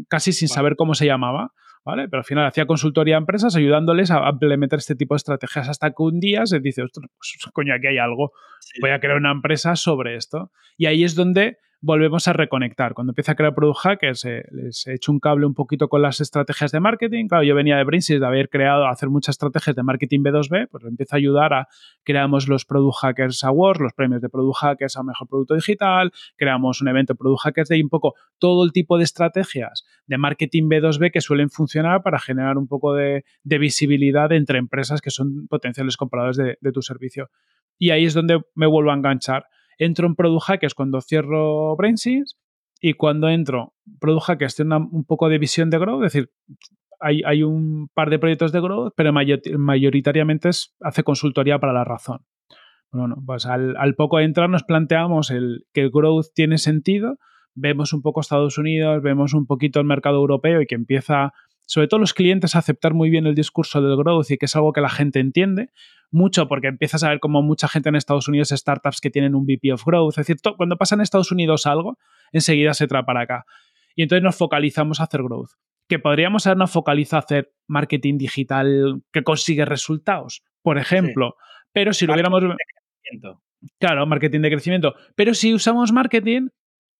[0.08, 1.54] casi sin saber cómo se llamaba.
[1.86, 2.10] ¿Vale?
[2.10, 5.90] Pero al final hacía consultoría a empresas ayudándoles a implementar este tipo de estrategias hasta
[5.92, 8.34] que un día se dice, ostras, pues coño, aquí hay algo,
[8.82, 10.52] voy a crear una empresa sobre esto.
[10.78, 12.94] Y ahí es donde volvemos a reconectar.
[12.94, 16.02] Cuando empieza a crear Product Hackers, eh, les he hecho un cable un poquito con
[16.02, 17.28] las estrategias de marketing.
[17.28, 20.84] Claro, yo venía de Brainsys de haber creado, hacer muchas estrategias de marketing B2B, pues
[20.84, 21.68] empieza a ayudar a
[22.04, 26.82] creamos los Product Hackers Awards, los premios de Product Hackers a Mejor Producto Digital, creamos
[26.82, 31.12] un evento Product Hackers Day, un poco todo el tipo de estrategias de marketing B2B
[31.12, 36.38] que suelen funcionar para generar un poco de, visibilidad entre empresas que son potenciales compradores
[36.38, 37.30] de tu servicio.
[37.78, 39.46] y ahí es donde me vuelvo a enganchar.
[39.80, 42.38] Entro en Product Hackers cuando cierro BrainSys
[42.80, 46.32] y cuando entro Product Hackers tiene un poco de visión de growth, es decir,
[47.00, 51.86] hay, hay, un par de proyectos de growth, pero mayoritariamente es, hace consultoría para la
[51.86, 52.26] razón.
[52.92, 55.30] Bueno, pues al, al poco entrar nos planteamos
[55.74, 57.18] que el growth tiene sentido,
[57.56, 61.34] vemos un poco Estados Unidos, vemos un poquito el mercado europeo y que empieza,
[61.70, 64.56] sobre todo los clientes, a aceptar muy bien el discurso del growth y que es
[64.56, 65.70] algo que la gente entiende
[66.10, 69.46] mucho porque empiezas a ver como mucha gente en Estados Unidos, startups que tienen un
[69.46, 72.00] VP of Growth, es decir, cuando pasa en Estados Unidos algo,
[72.32, 73.46] enseguida se trae para acá.
[73.96, 75.52] Y entonces nos focalizamos a hacer growth.
[75.88, 81.36] Que podríamos habernos focalizado a hacer marketing digital que consigue resultados, por ejemplo.
[81.72, 82.44] Pero si lo hubiéramos.
[83.78, 84.96] Claro, marketing de crecimiento.
[85.16, 86.48] Pero si usamos marketing,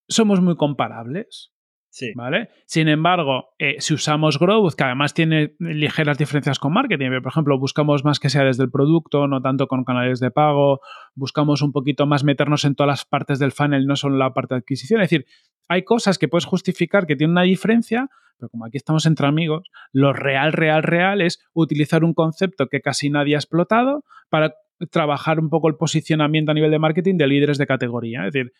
[0.08, 1.52] somos muy comparables.
[1.90, 2.12] Sí.
[2.14, 2.48] ¿Vale?
[2.66, 7.58] Sin embargo, eh, si usamos Growth, que además tiene ligeras diferencias con marketing, por ejemplo,
[7.58, 10.80] buscamos más que sea desde el producto, no tanto con canales de pago,
[11.14, 14.54] buscamos un poquito más meternos en todas las partes del funnel, no solo la parte
[14.54, 15.00] de adquisición.
[15.00, 15.26] Es decir,
[15.68, 19.68] hay cosas que puedes justificar que tienen una diferencia, pero como aquí estamos entre amigos,
[19.92, 24.54] lo real, real, real es utilizar un concepto que casi nadie ha explotado para
[24.90, 28.26] trabajar un poco el posicionamiento a nivel de marketing de líderes de categoría.
[28.26, 28.52] Es decir,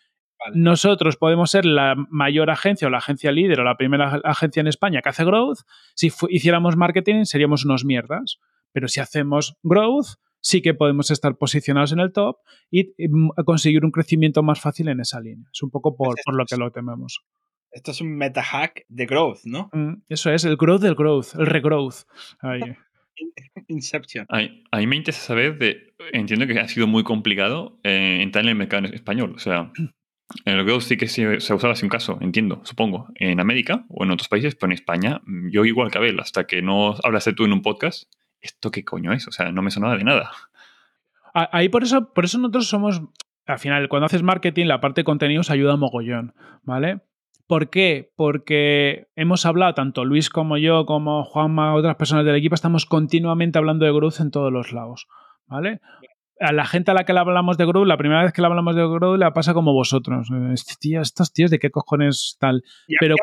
[0.53, 4.67] nosotros podemos ser la mayor agencia o la agencia líder o la primera agencia en
[4.67, 5.59] España que hace growth.
[5.95, 8.39] Si hiciéramos marketing seríamos unos mierdas.
[8.73, 12.37] Pero si hacemos growth, sí que podemos estar posicionados en el top
[12.69, 12.93] y,
[13.45, 15.49] conseguir un crecimiento más fácil en esa línea.
[15.53, 17.23] Es un poco por, por lo que lo tememos.
[17.71, 19.69] Esto es un meta hack de growth, ¿no?
[19.71, 22.03] Mm, eso es, el growth del growth, el regrowth.
[23.67, 24.25] Inception.
[24.29, 25.93] A, mí me interesa saber de.
[26.11, 29.33] Entiendo que ha sido muy complicado eh, entrar en el mercado español.
[29.35, 29.71] O sea,
[30.45, 34.03] en el growth sí que se, se usaba un caso, entiendo, supongo, en América o
[34.03, 37.45] en otros países, pero en España, yo igual que Abel, hasta que no hablaste tú
[37.45, 39.27] en un podcast, ¿esto qué coño es?
[39.27, 40.31] O sea, no me sonaba de nada.
[41.33, 43.01] Ahí por eso, por eso nosotros somos,
[43.45, 47.01] al final, cuando haces marketing, la parte de contenidos ayuda mogollón, ¿vale?
[47.47, 48.11] ¿Por qué?
[48.15, 53.57] Porque hemos hablado, tanto Luis como yo, como Juanma, otras personas del equipo, estamos continuamente
[53.57, 55.07] hablando de growth en todos los lados,
[55.47, 55.81] ¿vale?
[56.41, 58.47] A la gente a la que le hablamos de Grow, la primera vez que le
[58.47, 60.27] hablamos de Grow, le pasa como vosotros.
[60.53, 62.63] Este estos tíos, ¿de qué cojones tal?
[62.99, 63.15] Pero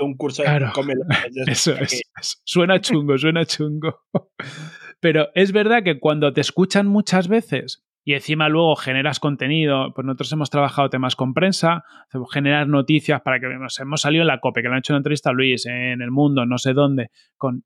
[0.00, 0.48] un curso de
[1.46, 2.02] Eso es,
[2.44, 4.02] Suena chungo, suena chungo.
[5.00, 10.04] Pero es verdad que cuando te escuchan muchas veces y encima luego generas contenido, pues
[10.04, 11.82] nosotros hemos trabajado temas con prensa,
[12.30, 14.98] generar noticias para que nos hemos salido en la COPE, que le han hecho una
[14.98, 17.64] entrevista a Luis en El Mundo, no sé dónde, con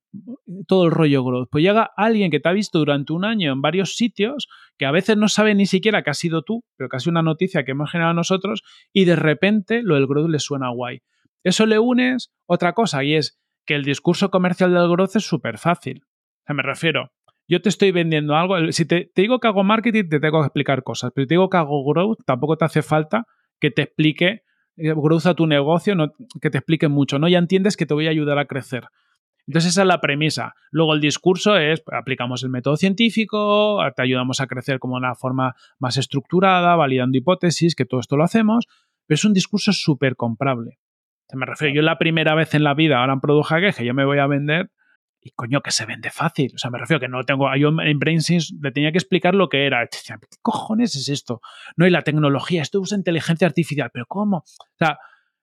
[0.66, 1.48] todo el rollo growth.
[1.50, 4.48] Pues llega alguien que te ha visto durante un año en varios sitios,
[4.78, 7.10] que a veces no sabe ni siquiera que has sido tú, pero que ha sido
[7.10, 8.62] una noticia que hemos generado nosotros,
[8.94, 11.02] y de repente lo del growth le suena guay.
[11.44, 15.58] Eso le unes otra cosa, y es que el discurso comercial del growth es súper
[15.58, 16.00] fácil.
[16.02, 17.12] O sea, me refiero,
[17.50, 18.70] yo te estoy vendiendo algo.
[18.70, 21.10] Si te, digo que hago marketing, te tengo que explicar cosas.
[21.12, 23.26] Pero si te digo que hago growth, tampoco te hace falta
[23.58, 24.44] que te explique
[24.76, 27.28] eh, growth a tu negocio, no, que te explique mucho, ¿no?
[27.28, 28.84] Ya entiendes que te voy a ayudar a crecer.
[29.48, 30.54] Entonces esa es la premisa.
[30.70, 35.56] Luego el discurso es, aplicamos el método científico, te ayudamos a crecer como una forma
[35.80, 38.68] más estructurada, validando hipótesis, que todo esto lo hacemos,
[39.06, 40.78] pero es un discurso súper comprable.
[41.32, 44.04] Me refiero, yo la primera vez en la vida, ahora en Product que yo me
[44.04, 44.70] voy a vender,
[45.22, 46.52] y coño, que se vende fácil.
[46.54, 47.54] O sea, me refiero que no tengo.
[47.56, 49.86] Yo en BrainSense le tenía que explicar lo que era.
[49.86, 51.40] ¿Qué cojones es esto?
[51.76, 54.38] No, y la tecnología, esto usa inteligencia artificial, pero ¿cómo?
[54.38, 54.98] O sea,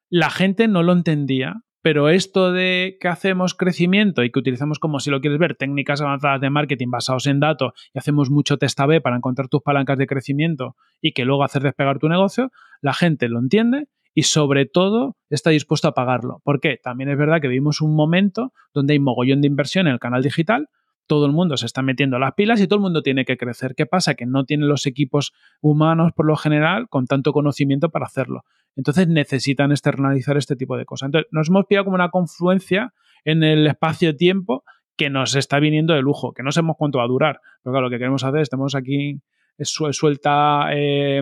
[0.09, 4.99] la gente no lo entendía, pero esto de que hacemos crecimiento y que utilizamos, como
[4.99, 8.79] si lo quieres ver, técnicas avanzadas de marketing basados en datos y hacemos mucho test
[8.79, 12.93] A-B para encontrar tus palancas de crecimiento y que luego hacer despegar tu negocio, la
[12.93, 13.87] gente lo entiende
[14.17, 16.41] y sobre todo está dispuesto a pagarlo.
[16.43, 19.99] Porque también es verdad que vivimos un momento donde hay mogollón de inversión en el
[19.99, 20.69] canal digital,
[21.05, 23.75] todo el mundo se está metiendo las pilas y todo el mundo tiene que crecer.
[23.75, 24.15] ¿Qué pasa?
[24.15, 28.41] Que no tienen los equipos humanos por lo general con tanto conocimiento para hacerlo.
[28.75, 31.09] Entonces necesitan externalizar este tipo de cosas.
[31.09, 34.63] Entonces nos hemos pillado como una confluencia en el espacio-tiempo
[34.95, 37.39] que nos está viniendo de lujo, que no sabemos cuánto va a durar.
[37.61, 39.21] Pero claro, lo que queremos hacer es, tenemos aquí
[39.59, 41.21] suelta eh,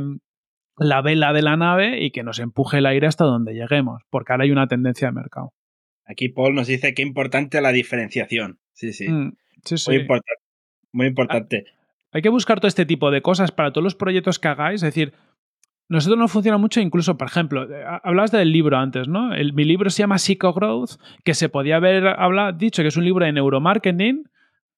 [0.77, 4.33] la vela de la nave y que nos empuje el aire hasta donde lleguemos, porque
[4.33, 5.53] ahora hay una tendencia de mercado.
[6.05, 8.59] Aquí Paul nos dice que importante la diferenciación.
[8.73, 9.09] Sí, sí.
[9.09, 9.35] Mm,
[9.88, 10.41] muy importante.
[10.91, 11.65] Muy importante.
[12.11, 14.83] Hay que buscar todo este tipo de cosas para todos los proyectos que hagáis.
[14.83, 15.13] Es decir,
[15.89, 19.33] nosotros nos funciona mucho, incluso, por ejemplo, eh, hablabas del libro antes, ¿no?
[19.33, 20.91] El, mi libro se llama Psycho Growth,
[21.23, 24.23] que se podía haber hablado, dicho que es un libro de neuromarketing,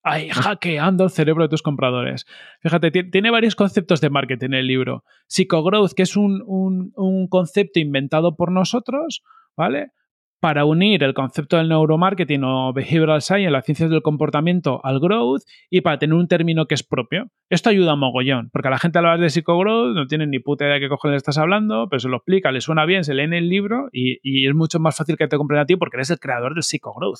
[0.09, 2.25] Ay, hackeando el cerebro de tus compradores.
[2.61, 5.03] Fíjate, tiene varios conceptos de marketing en el libro.
[5.27, 6.93] Psychogrowth, que es un,
[7.29, 9.21] concepto inventado por nosotros,
[9.57, 9.91] ¿vale?
[10.39, 15.41] Para unir el concepto del neuromarketing o behavioral science, las ciencias del comportamiento, al growth
[15.69, 17.29] y para tener un término que es propio.
[17.49, 20.39] Esto ayuda a mogollón, porque a la gente a la de psicogrowth no tiene ni
[20.39, 23.13] puta idea de qué cojones estás hablando, pero se lo explica, le suena bien, se
[23.13, 25.75] lee en el libro y, y es mucho más fácil que te compren a ti
[25.75, 27.19] porque eres el creador del psicogrowth.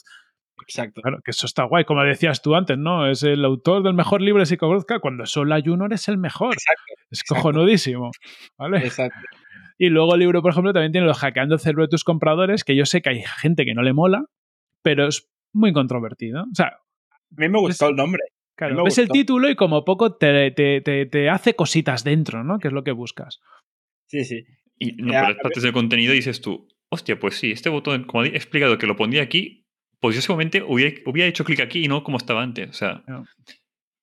[0.61, 1.01] Exacto.
[1.01, 3.07] Claro, que eso está guay, como decías tú antes, ¿no?
[3.09, 4.85] Es el autor del mejor libro de psicogrowth.
[5.01, 6.53] Cuando solo hay uno, eres el mejor.
[6.53, 6.93] Exacto.
[7.09, 8.11] Es cojonudísimo.
[8.57, 8.79] ¿Vale?
[8.79, 9.17] Exacto.
[9.77, 12.63] Y luego el libro, por ejemplo, también tiene los hackeando el cerebro de tus compradores,
[12.63, 14.25] que yo sé que hay gente que no le mola,
[14.83, 16.43] pero es muy controvertido.
[16.43, 18.21] O sea, A mí me gustó el nombre.
[18.55, 22.57] claro, ves el título y como poco te, te- te- te hace cositas dentro, ¿no?
[22.59, 23.39] Que es lo que buscas.
[24.07, 24.45] Sí, sí.
[24.79, 28.05] Y no, Ya, pero las partes del contenido dices tú, hostia, pues sí, este botón,
[28.05, 29.65] como he explicado que lo pondría aquí,
[29.99, 32.69] pues yo seguramente hubiera, hubiera hecho clic aquí y no como estaba antes.
[32.69, 33.25] O sea, No.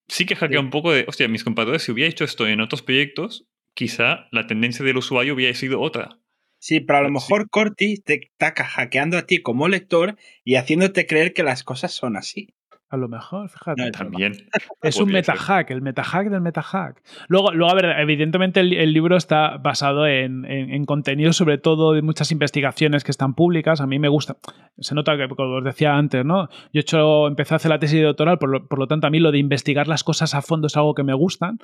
[0.08, 0.64] sí que hackea Sí.
[0.64, 4.46] un poco de, hostia, mis compradores, si hubiera hecho esto en otros proyectos, quizá la
[4.46, 6.18] tendencia del usuario hubiera sido otra.
[6.58, 7.12] Sí, pero a lo Sí.
[7.14, 11.92] mejor Corti te está hackeando a ti como lector y haciéndote creer que las cosas
[11.92, 12.54] son así.
[12.90, 13.82] A lo mejor, fíjate.
[13.87, 14.32] No, También.
[14.82, 17.02] Es un metahack, el metahack del metahack.
[17.28, 21.58] Luego, luego a ver, evidentemente el, el libro está basado en, en- en contenido, sobre
[21.58, 23.80] todo de muchas investigaciones que están públicas.
[23.80, 24.37] A mí me gusta.
[24.78, 26.48] Se nota que, como os decía antes, ¿no?
[26.72, 29.10] Yo he hecho, empecé a hacer la tesis doctoral, por lo, por lo tanto, a
[29.10, 31.58] mí lo de investigar las cosas a fondo es algo que me gustan.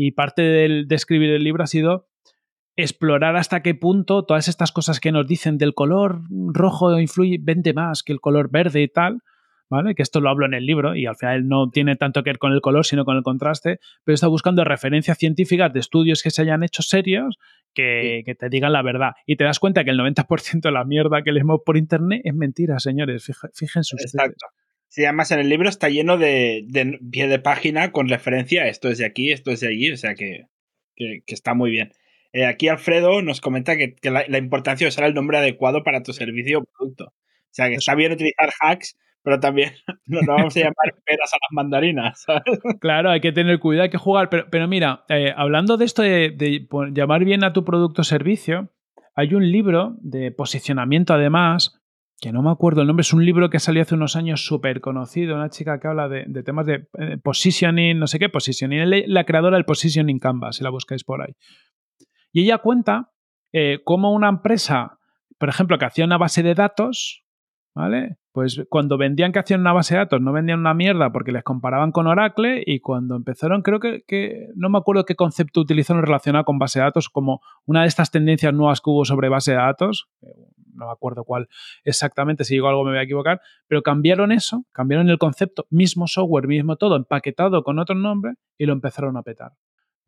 [0.00, 2.06] Y parte del- de escribir el libro ha sido
[2.76, 6.20] explorar hasta qué punto todas estas cosas que nos dicen del color
[6.54, 9.18] rojo influye, vende más que el color verde y tal,
[9.68, 9.96] ¿vale?
[9.96, 12.38] Que esto lo hablo en el libro y al final no tiene tanto que ver
[12.38, 16.30] con el color, sino con el contraste, pero está buscando referencias científicas de estudios que
[16.30, 17.36] se hayan hecho serios
[17.74, 19.12] que, que te digan la verdad.
[19.26, 22.34] Y te das cuenta que el 90% de la mierda que leemos por internet es
[22.34, 23.24] mentira, señores.
[23.54, 24.14] Fíjense ustedes.
[24.14, 24.46] Exacto.
[24.88, 28.68] Sí, además en el libro está lleno de, de pie de página con referencia a
[28.68, 30.46] esto es de aquí, esto es de allí, o sea que,
[30.96, 31.92] que, que está muy bien.
[32.32, 35.82] Eh, aquí Alfredo nos comenta que, que la, la importancia de usar el nombre adecuado
[35.82, 37.04] para tu servicio o producto.
[37.06, 39.72] O sea que está bien utilizar hacks, pero también
[40.06, 42.22] no, no vamos a llamar peras a las mandarinas.
[42.22, 42.42] ¿sabes?
[42.80, 44.30] Claro, hay que tener cuidado, hay que jugar.
[44.30, 48.04] Pero, pero mira, eh, hablando de esto de, de llamar bien a tu producto o
[48.04, 48.72] servicio,
[49.14, 51.77] hay un libro de posicionamiento además,
[52.20, 54.80] que no me acuerdo el nombre, es un libro que salió hace unos años súper
[54.80, 59.24] conocido, una chica que habla de, temas de eh, positioning, no sé qué, positioning, la
[59.24, 61.34] creadora del Positioning Canvas, si la buscáis por ahí.
[62.32, 63.12] Y ella cuenta
[63.52, 64.98] eh, cómo una empresa,
[65.38, 67.24] por ejemplo, que hacía una base de datos,
[67.72, 68.16] ¿vale?
[68.32, 71.44] Pues cuando vendían que hacían una base de datos, no vendían una mierda porque les
[71.44, 76.02] comparaban con Oracle y cuando empezaron, creo que, que no me acuerdo qué concepto utilizaron
[76.02, 79.52] relacionado con base de datos, como una de estas tendencias nuevas que hubo sobre base
[79.52, 80.08] de datos,
[80.78, 81.48] no me acuerdo cuál
[81.84, 86.06] exactamente, si digo algo me voy a equivocar, pero cambiaron eso, cambiaron el concepto, mismo
[86.06, 89.52] software, mismo todo, empaquetado con otro nombre y lo empezaron a petar.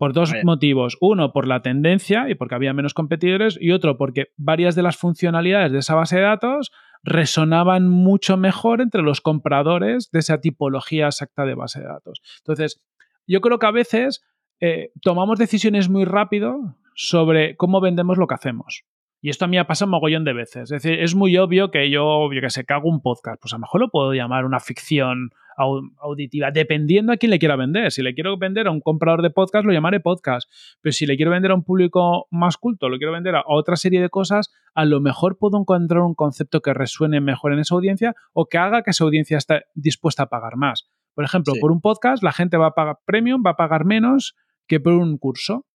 [0.00, 0.96] Por dos motivos.
[1.02, 3.58] Uno, por la tendencia y porque había menos competidores.
[3.60, 8.80] Y otro, porque varias de las funcionalidades de esa base de datos resonaban mucho mejor
[8.80, 12.22] entre los compradores de esa tipología exacta de base de datos.
[12.38, 12.82] Entonces,
[13.26, 14.24] yo creo que a veces
[14.60, 18.84] eh, tomamos decisiones muy rápido sobre cómo vendemos lo que hacemos.
[19.22, 20.70] Y esto a mí me ha pasado un mogollón de veces.
[20.72, 23.40] Es decir, es muy obvio que yo, yo que sé, que hago un podcast.
[23.40, 25.28] Pues a lo mejor lo puedo llamar una ficción
[25.58, 27.92] au- auditiva, dependiendo a quién le quiera vender.
[27.92, 30.50] Si le quiero vender a un comprador de podcast, lo llamaré podcast.
[30.80, 33.76] Pero si le quiero vender a un público más culto, lo quiero vender a otra
[33.76, 37.74] serie de cosas, a lo mejor puedo encontrar un concepto que resuene mejor en esa
[37.74, 40.88] audiencia o que haga que esa audiencia esté dispuesta a pagar más.
[41.14, 41.60] Por ejemplo, Sí.
[41.60, 44.34] por un podcast la gente va a pagar premium, va a pagar menos
[44.66, 45.66] que por un curso,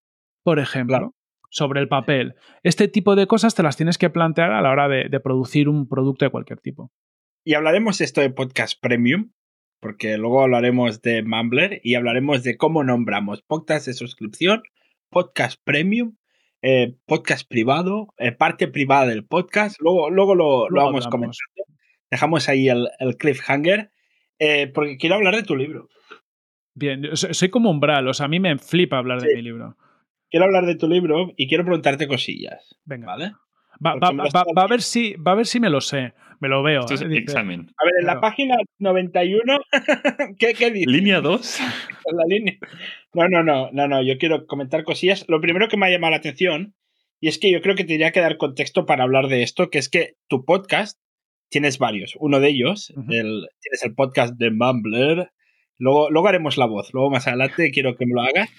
[0.41, 0.97] por ejemplo.
[0.97, 1.13] Claro.
[1.55, 2.35] Sobre el papel.
[2.63, 5.69] Este tipo de cosas te las tienes que plantear a la hora de, de producir
[5.69, 6.91] un producto de cualquier tipo.
[7.45, 9.31] Y hablaremos esto de podcast premium,
[9.79, 14.63] porque luego hablaremos de Mumbler y hablaremos de cómo nombramos podcast de suscripción,
[15.09, 16.17] podcast premium,
[16.61, 19.79] eh, podcast privado, eh, parte privada del podcast.
[19.79, 21.37] Luego, luego lo, lo vamos comentando.
[22.11, 23.91] Dejamos ahí el, el cliffhanger,
[24.39, 25.87] eh, porque quiero hablar de tu libro.
[26.73, 29.77] Bien, soy, como umbral, o sea, a mí me flipa hablar de mi libro.
[30.29, 33.07] Quiero hablar de tu libro y quiero preguntarte cosillas, Venga.
[33.07, 33.31] ¿vale?
[33.85, 33.91] Va,
[34.63, 36.13] a ver si, va a ver si me lo sé.
[36.39, 36.81] Me lo veo.
[36.81, 37.07] Esto es ¿eh?
[37.17, 37.61] Examen.
[37.77, 38.15] A ver, en Claro.
[38.15, 39.57] la página 91,
[40.39, 40.89] ¿qué, qué dice?
[40.89, 41.59] Línea 2.
[42.05, 42.55] en la línea.
[43.13, 45.25] No, no, no, no, no, yo quiero comentar cosillas.
[45.27, 46.75] Lo primero que me ha llamado la atención,
[47.21, 49.77] y es que yo creo que tendría que dar contexto para hablar de esto, que
[49.77, 50.99] es que tu podcast
[51.49, 52.15] tienes varios.
[52.19, 53.11] Uno de ellos, Ujú.
[53.11, 55.29] el, tienes el podcast de Mumbler.
[55.77, 58.49] Luego, luego haremos la voz, luego más adelante quiero que me lo hagas.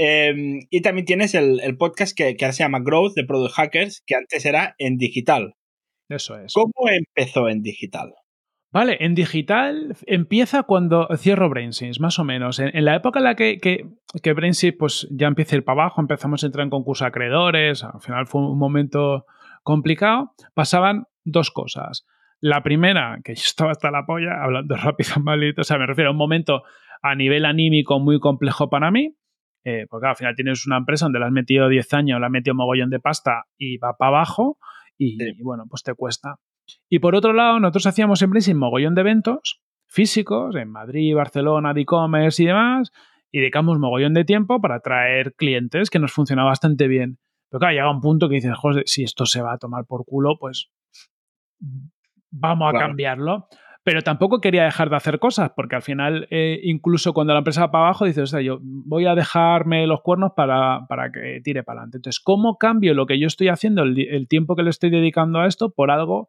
[0.00, 3.54] Eh, y también tienes el, el podcast que, que ahora se llama Growth de Product
[3.54, 5.54] Hackers, que antes era en digital.
[6.08, 6.54] Eso es.
[6.54, 8.14] ¿Cómo empezó en digital?
[8.70, 12.60] Vale, en digital empieza cuando cierro BrainSys, más o menos.
[12.60, 13.86] En, en la época en la que, que,
[14.22, 17.82] que BrainSys pues, ya empieza a ir para abajo, empezamos a entrar en concurso acreedores,
[17.82, 19.24] al final fue un momento
[19.64, 22.06] complicado, pasaban dos cosas.
[22.40, 26.10] La primera, que yo estaba hasta la polla, hablando rápido, malito, o sea, me refiero
[26.10, 26.62] a un momento
[27.02, 29.14] a nivel anímico muy complejo para mí,
[29.64, 32.32] eh, porque al final tienes una empresa donde le has metido 10 años, le has
[32.32, 34.58] metido mogollón de pasta y va para abajo
[34.96, 36.36] y, y, bueno, pues te cuesta.
[36.88, 41.72] Y por otro lado, nosotros hacíamos en sin mogollón de eventos físicos en Madrid, Barcelona,
[41.72, 42.92] de e-commerce y demás,
[43.32, 47.18] y dedicamos mogollón de tiempo para traer clientes que nos funcionaba bastante bien.
[47.50, 50.04] Pero claro, llega un punto que dices, joder, si esto se va a tomar por
[50.04, 50.70] culo, pues
[52.30, 52.86] vamos a Claro.
[52.88, 53.48] cambiarlo.
[53.88, 57.62] Pero tampoco quería dejar de hacer cosas, porque al final, eh, incluso cuando la empresa
[57.62, 61.40] va para abajo, dices, o sea, yo voy a dejarme los cuernos para, para que
[61.42, 61.96] tire para adelante.
[61.96, 65.38] Entonces, ¿cómo cambio lo que yo estoy haciendo, el, el tiempo que le estoy dedicando
[65.38, 66.28] a esto, por algo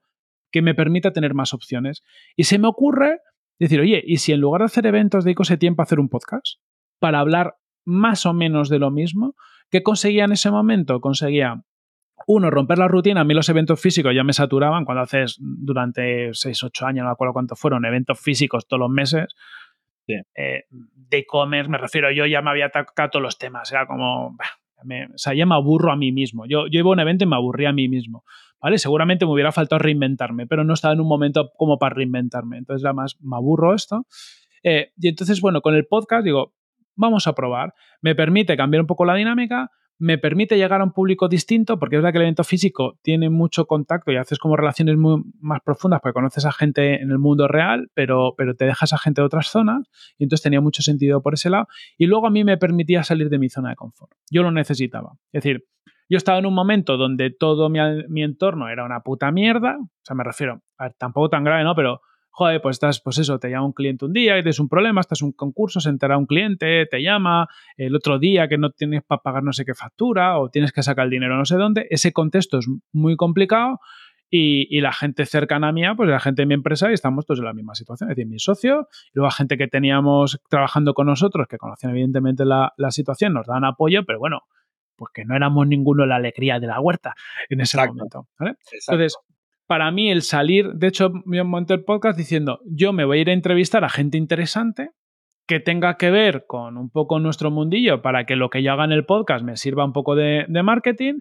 [0.54, 2.02] que me permita tener más opciones?
[2.38, 3.20] Y se me ocurre
[3.60, 6.08] decir, oye, ¿y si en lugar de hacer eventos dedico ese tiempo a hacer un
[6.08, 6.62] podcast?
[6.98, 9.36] Para hablar más o menos de lo mismo.
[9.70, 11.02] ¿Qué conseguía en ese momento?
[11.02, 11.62] Conseguía
[12.32, 13.22] uno, romper la rutina.
[13.22, 17.10] A mí los eventos físicos ya me saturaban cuando haces durante 6, 8 años, no
[17.10, 19.34] me acuerdo cuántos fueron, eventos físicos todos los meses.
[20.06, 20.14] Sí.
[20.36, 23.72] Eh, de e-commerce, me refiero, yo ya me había atacado todos los temas.
[23.72, 24.46] Era como, bah,
[24.84, 26.46] me- o sea, ya me aburro a mí mismo.
[26.46, 28.24] Yo, yo iba a un evento y me aburría a mí mismo.
[28.62, 28.78] ¿Vale?
[28.78, 32.58] Seguramente me hubiera faltado reinventarme, pero no estaba en un momento como para reinventarme.
[32.58, 34.06] Entonces, además, me aburro esto.
[34.62, 36.54] Eh, y entonces, bueno, con el podcast digo,
[36.96, 37.74] vamos a probar.
[38.02, 41.98] Me permite cambiar un poco la dinámica, me permite llegar a un público distinto, porque
[41.98, 45.60] es verdad que el evento físico tiene mucho contacto y haces como relaciones muy más
[45.62, 49.22] profundas, porque conoces a gente en el mundo real, pero, pero te dejas a gente
[49.22, 51.68] de otras zonas, y entonces tenía mucho sentido por ese lado.
[51.98, 54.12] Y luego a mí me permitía salir de mi zona de confort.
[54.32, 55.14] Yo lo necesitaba.
[55.34, 55.66] Es decir,
[56.10, 60.16] yo estaba en un momento donde todo mi, entorno era una puta mierda, o sea,
[60.16, 61.76] me refiero, a tampoco tan grave, ¿no?
[61.76, 64.70] Pero joder, pues estás, pues eso, te llama un cliente un día y tienes un
[64.70, 68.58] problema, estás en un concurso, se entera un cliente, te llama, el otro día que
[68.58, 71.46] no tienes para pagar no sé qué factura o tienes que sacar el dinero no
[71.46, 73.80] sé dónde, ese contexto es muy complicado
[74.30, 77.26] y, y la gente cercana a mía, pues la gente de mi empresa y estamos
[77.26, 80.40] todos en la misma situación, es decir, mi socio y luego la gente que teníamos
[80.50, 84.44] trabajando con nosotros, que conocían evidentemente la, la situación, nos dan apoyo, pero bueno,
[84.96, 87.16] pues que no éramos ninguno la alegría de la huerta
[87.50, 87.96] en ese Exacto.
[87.96, 88.58] momento, ¿vale?
[88.72, 89.18] Entonces,
[89.70, 93.22] para mí el salir, de hecho, yo monté el podcast diciendo, yo me voy a
[93.22, 94.90] ir a entrevistar a gente interesante
[95.48, 98.86] que tenga que ver con un poco nuestro mundillo para que lo que yo haga
[98.86, 101.20] en el podcast me sirva un poco de, de marketing,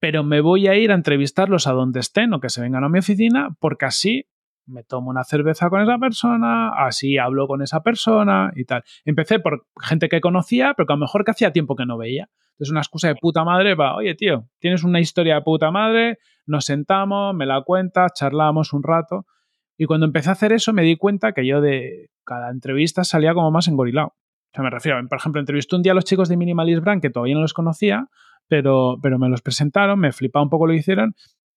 [0.00, 2.88] pero me voy a ir a entrevistarlos a donde estén o que se vengan a
[2.88, 4.24] mi oficina porque así
[4.64, 8.84] me tomo una cerveza con esa persona, así hablo con esa persona y tal.
[9.04, 11.98] Empecé por gente que conocía, pero que a lo mejor que hacía tiempo que no
[11.98, 12.30] veía.
[12.52, 16.18] Entonces una excusa de puta madre va, oye tío, tienes una historia de puta madre,
[16.46, 19.26] nos sentamos, me la cuentas, charlamos un rato.
[19.76, 23.34] Y cuando empecé a hacer eso me di cuenta que yo de cada entrevista salía
[23.34, 24.08] como más engorilado.
[24.08, 27.00] O sea, me refiero, por ejemplo, entrevisté un día a los chicos de Minimalist Brand
[27.00, 28.08] que todavía no los conocía,
[28.48, 31.14] pero, pero me los presentaron, me flipaba un poco lo que hicieron.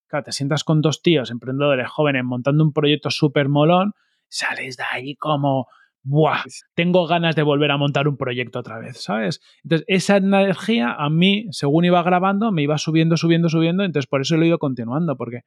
[0.07, 3.93] Claro, te sientas con dos tíos, emprendedores jóvenes, montando un proyecto súper molón,
[4.29, 5.67] sales de ahí como,
[6.05, 6.43] ¡buah!
[6.75, 9.41] Tengo ganas de volver a montar un proyecto otra vez, ¿sabes?
[9.63, 14.21] Entonces, esa energía a mí, según iba grabando, me iba subiendo, subiendo, subiendo, entonces por
[14.21, 15.41] eso lo he ido continuando, porque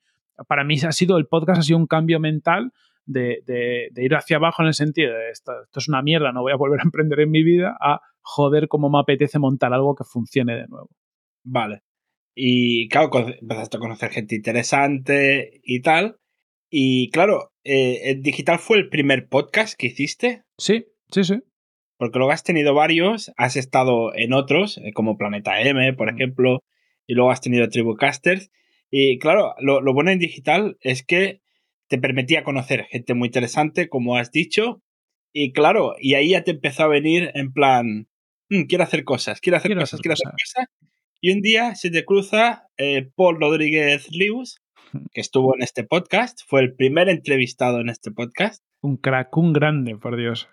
[0.46, 2.72] para mí ha sido, el podcast ha sido un cambio mental
[3.06, 6.32] de, de, de ir hacia abajo en el sentido de esto, esto, es una mierda,
[6.32, 9.72] no voy a volver a emprender en mi vida, a joder cómo me apetece montar
[9.72, 10.90] algo que funcione de nuevo.
[11.44, 11.82] Vale.
[12.34, 16.18] Y claro, empezaste a conocer gente interesante y tal.
[16.70, 20.42] Y claro, eh, ¿el digital fue el primer podcast que hiciste?
[20.58, 21.40] Sí, sí, sí.
[21.96, 26.62] Porque luego has tenido varios, has estado en otros, eh, como Planeta M, por ejemplo,
[27.06, 28.50] y luego has tenido Tribucasters.
[28.90, 31.40] Y claro, lo, lo bueno en digital es que
[31.88, 34.82] te permitía conocer gente muy interesante, como has dicho.
[35.32, 38.08] Y claro, y ahí ya te empezó a venir en plan,
[38.50, 40.34] mmm, quiero hacer cosas, quiero hacer Quiero cosas, hacer quiero cosas.
[40.34, 40.88] hacer cosas.
[41.20, 44.56] Y un día se te cruza eh, Paul Rodríguez Lewis,
[45.12, 48.64] que estuvo en este podcast, fue el primer entrevistado en este podcast.
[48.80, 50.48] Un crack, un grande, por Dios.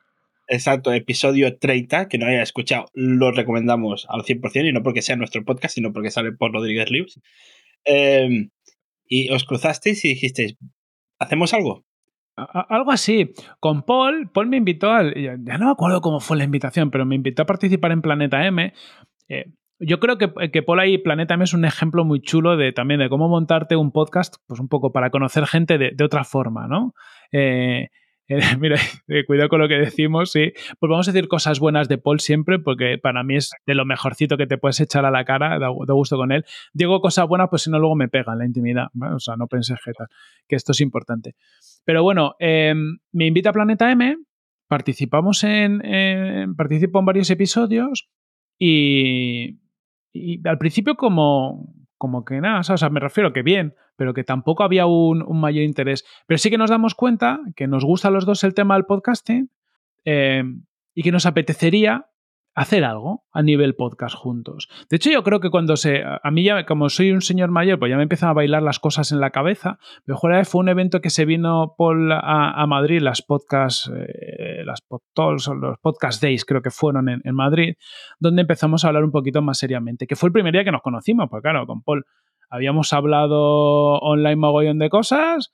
[0.48, 5.16] Exacto, episodio 30, que no haya escuchado, lo recomendamos al 100% y no porque sea
[5.16, 7.20] nuestro podcast, sino porque sale por Rodríguez Lewis.
[7.86, 8.50] Eh,
[9.08, 10.56] y os cruzasteis y dijisteis,
[11.20, 11.84] ¿hacemos algo?
[12.36, 13.32] Algo así.
[13.60, 15.14] Con Paul, Paul me invitó al.
[15.16, 18.46] Ya no me acuerdo cómo fue la invitación, pero me invitó a participar en Planeta
[18.46, 18.74] M.
[19.30, 19.46] Eh,
[19.86, 23.00] yo creo que, que Paul ahí, Planeta M, es un ejemplo muy chulo de también
[23.00, 26.94] de cómo montarte un podcast, pues un poco para conocer gente de, otra forma, ¿no?
[27.32, 27.90] Eh,
[28.28, 28.78] eh, mira,
[29.28, 30.54] cuidado con lo que decimos, sí.
[30.80, 33.86] Pues vamos a decir cosas buenas de Paul siempre, porque para mí es de lo
[33.86, 36.46] mejorcito que te puedes echar a la cara, da, gusto con él.
[36.74, 38.88] Digo cosas buenas, pues si no, luego me pega en la intimidad.
[39.14, 39.92] O sea, no penses que,
[40.48, 41.36] que esto es importante.
[41.84, 42.74] Pero bueno, eh,
[43.12, 44.18] me invita a Planeta M,
[44.68, 48.10] participamos en, participo en varios episodios
[48.58, 49.60] y,
[50.16, 54.24] y al principio como, como que nada, o sea, me refiero que bien, pero que
[54.24, 56.06] tampoco había un, mayor interés.
[56.28, 58.86] Pero sí que nos damos cuenta que nos gusta a los dos el tema del
[58.86, 59.50] podcasting
[60.06, 60.44] eh,
[60.94, 62.08] y que nos apetecería
[62.56, 64.70] hacer algo a nivel podcast juntos.
[64.90, 66.04] De hecho, yo creo que cuando se.
[66.04, 68.80] A mí ya, como soy un señor mayor, pues ya me empiezan a bailar las
[68.80, 69.78] cosas en la cabeza.
[70.06, 75.48] Mejor fue un evento que se vino por a, Madrid, las podcasts, eh, las podtalks,
[75.48, 77.76] los podcast days, creo que fueron en, en, Madrid,
[78.20, 80.08] donde empezamos a hablar un poquito más seriamente.
[80.08, 82.06] Que fue el primer día que nos conocimos, pues claro, con Paul
[82.50, 85.52] habíamos hablado online mogollón de cosas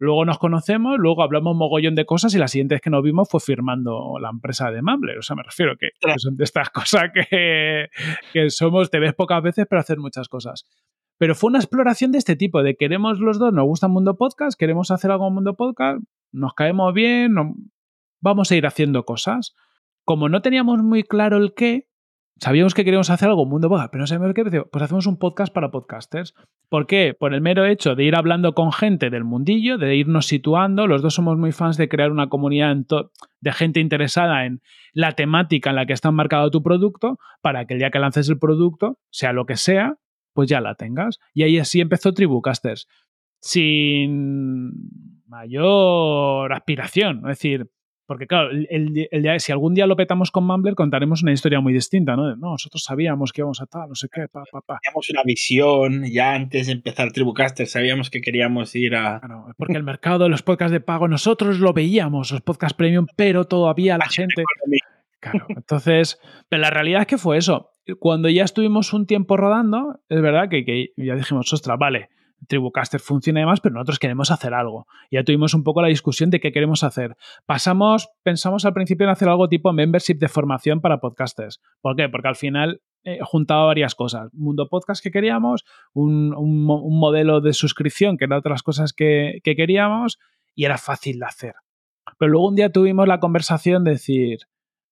[0.00, 3.28] Luego nos conocemos, luego hablamos mogollón de cosas y la siguiente vez que nos vimos
[3.28, 5.18] fue firmando la empresa de Mumbler.
[5.18, 7.88] O sea, me refiero que, son de estas cosas que,
[8.32, 10.64] que somos, te ves pocas veces, pero hacer muchas cosas.
[11.18, 14.16] Pero fue una exploración de este tipo, de queremos los dos, nos gusta el mundo
[14.16, 16.00] podcast, queremos hacer algo en mundo podcast,
[16.32, 17.34] nos caemos bien,
[18.22, 19.54] vamos a ir haciendo cosas.
[20.06, 21.89] Como no teníamos muy claro el qué,
[22.40, 25.52] sabíamos que queríamos hacer algo mundo podcast, pero no sabíamos qué, pues hacemos un podcast
[25.52, 26.34] para podcasters.
[26.68, 27.14] ¿Por qué?
[27.18, 30.86] Por el mero hecho de ir hablando con gente del mundillo, de irnos situando.
[30.86, 32.76] Los dos somos muy fans de crear una comunidad
[33.40, 34.62] de gente interesada en
[34.92, 38.28] la temática en la que está marcado tu producto, para que el día que lances
[38.28, 39.96] el producto, sea lo que sea,
[40.32, 41.18] pues ya la tengas.
[41.34, 42.88] Y ahí así empezó Tribucasters.
[43.40, 44.72] Sin
[45.26, 47.18] mayor aspiración.
[47.18, 47.70] Es decir,
[48.10, 49.08] porque claro, el,
[49.38, 52.34] si algún día lo petamos con Mumbler, contaremos una historia muy distinta, ¿no?
[52.34, 54.80] no, nosotros sabíamos que íbamos a tal, no sé qué, pa, pa, pa.
[54.82, 59.20] Teníamos una visión, ya antes de empezar Tribucaster sabíamos que queríamos ir a...
[59.20, 63.06] Claro, porque el mercado de los podcasts de pago, nosotros lo veíamos, los podcasts premium,
[63.14, 64.42] pero todavía la, gente...
[65.20, 67.70] Claro, entonces, pero la realidad es que fue eso.
[68.00, 72.08] Cuando ya estuvimos un tiempo rodando, es verdad que, que ya dijimos, ostras, vale,
[72.46, 74.86] Tribucaster funciona y demás, pero nosotros queremos hacer algo.
[75.10, 77.16] Ya tuvimos un poco la discusión de qué queremos hacer.
[77.46, 81.60] Pasamos, pensamos al principio en hacer algo tipo membership de formación para podcasters.
[81.80, 82.08] ¿Por qué?
[82.08, 82.82] Porque al final
[83.22, 84.32] juntaba varias cosas.
[84.32, 86.30] Mundo podcast que queríamos, un,
[86.66, 90.18] modelo de suscripción que era otras cosas que queríamos
[90.54, 91.54] y era fácil de hacer.
[92.18, 94.40] Pero luego un día tuvimos la conversación de decir,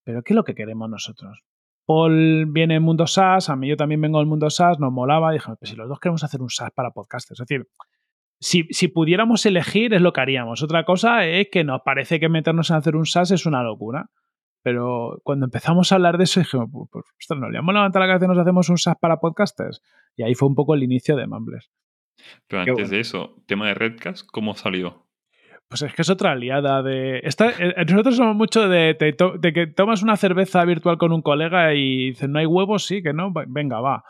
[0.05, 1.43] ¿pero qué es lo que queremos nosotros?
[1.89, 5.33] Paul viene en mundo SaaS, a mí yo también vengo del mundo SaaS, nos molaba,
[5.33, 7.67] y dije, pues si los dos queremos hacer un SaaS para podcasters, es decir,
[8.39, 10.63] si, si, pudiéramos elegir es lo que haríamos.
[10.63, 14.11] Otra cosa es que nos parece que meternos en hacer un SaaS es una locura.
[14.63, 18.05] Pero cuando empezamos a hablar de eso, dije, pues, pues ostras, nos le hemos levantado
[18.05, 19.81] la cabeza y nos hacemos un SaaS para podcasters.
[20.15, 21.63] Y ahí fue un poco el inicio de Mumbler.
[22.49, 25.08] Pero antes de eso, tema de Redcast, ¿cómo salió?
[25.69, 27.21] Pues es que es otra aliada de.
[27.25, 31.75] Esta, eh, nosotros somos mucho de, de, que tomas una cerveza virtual con un colega
[31.75, 34.03] y dices, no hay huevos, sí, que no, venga, va.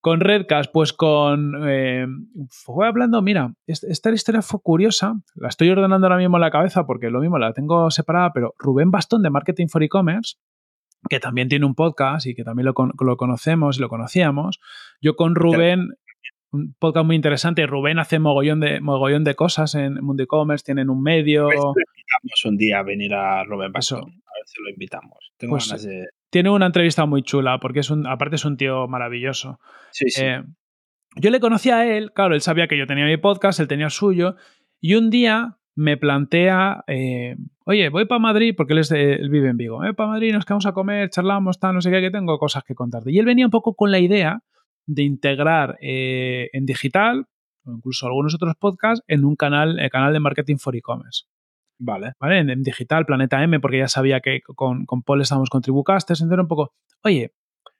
[0.00, 1.68] Con Redcast, pues con.
[1.68, 2.06] Eh,
[2.48, 6.86] fue hablando, mira, esta historia fue curiosa, la estoy ordenando ahora mismo en la cabeza
[6.86, 10.36] porque lo mismo la tengo separada, pero Rubén Bastón de Marketing for E-Commerce,
[11.08, 14.60] que también tiene un podcast y que también lo, lo conocemos y lo conocíamos,
[15.00, 15.88] yo con Rubén
[16.52, 17.66] un podcast muy interesante.
[17.66, 21.46] Rubén hace mogollón de, mogollón de cosas en Mundo E-Commerce, tienen un medio.
[21.46, 23.96] Pues invitamos un día a venir a Rubén Paso.
[23.96, 25.32] A ver si lo invitamos.
[25.36, 26.06] Tengo pues ganas de...
[26.30, 29.58] Tiene una entrevista muy chula, porque es un, aparte es un tío maravilloso.
[29.90, 30.24] Sí, sí.
[30.24, 30.42] Eh,
[31.16, 33.86] yo le conocí a él, claro, él sabía que yo tenía mi podcast, él tenía
[33.86, 34.36] el suyo,
[34.80, 39.48] y un día me plantea, eh, oye, voy para Madrid, porque él, es él vive
[39.48, 42.10] en Vigo, voy para Madrid, nos quedamos a comer, charlamos, tal, no sé qué, que
[42.10, 43.12] tengo cosas que contarte.
[43.12, 44.42] Y él venía un poco con la idea
[44.86, 47.26] de integrar eh, en digital
[47.64, 51.24] o incluso algunos otros podcasts en un canal, el canal de marketing for e-commerce.
[51.78, 52.12] Vale.
[52.18, 52.38] ¿Vale?
[52.38, 56.42] En, digital, Planeta M, porque ya sabía que con, con Paul estábamos con Tribucasters, entonces
[56.42, 56.72] un poco,
[57.02, 57.32] oye,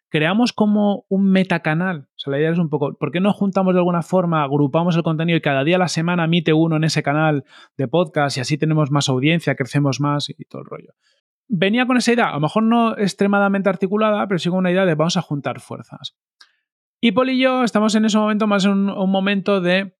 [0.09, 2.09] creamos como un metacanal.
[2.11, 4.97] O sea, la idea es un poco, ¿por qué no juntamos de alguna forma, agrupamos
[4.97, 7.45] el contenido y cada día a la semana emite uno en ese canal
[7.77, 10.93] de podcast y así tenemos más audiencia, crecemos más y todo el rollo?
[11.49, 14.85] Venía con esa idea, a lo mejor no extremadamente articulada, pero sí con una idea
[14.85, 16.17] de vamos a juntar fuerzas.
[17.01, 19.94] Y Paul y yo estamos en ese momento más en un, momento de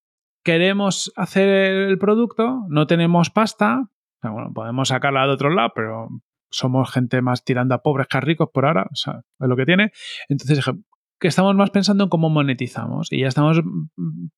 [0.45, 3.89] queremos hacer el producto, no tenemos pasta,
[4.23, 6.09] bueno, podemos sacarla de otro lado, pero
[6.51, 9.57] somos gente más tirando a pobres que a ricos por ahora, o sea, es lo
[9.57, 9.93] que tiene.
[10.29, 10.73] Entonces dije,
[11.19, 13.61] que estamos más pensando en cómo monetizamos y ya estamos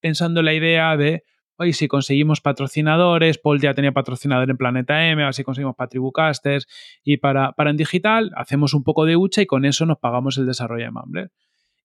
[0.00, 1.24] pensando en la idea de,
[1.56, 6.66] oye, si conseguimos patrocinadores, Paul ya tenía patrocinador en Planeta M, así conseguimos para Tribucasters
[7.02, 10.38] y para, para en digital, hacemos un poco de hucha y con eso nos pagamos
[10.38, 11.32] el desarrollo de Mumbler.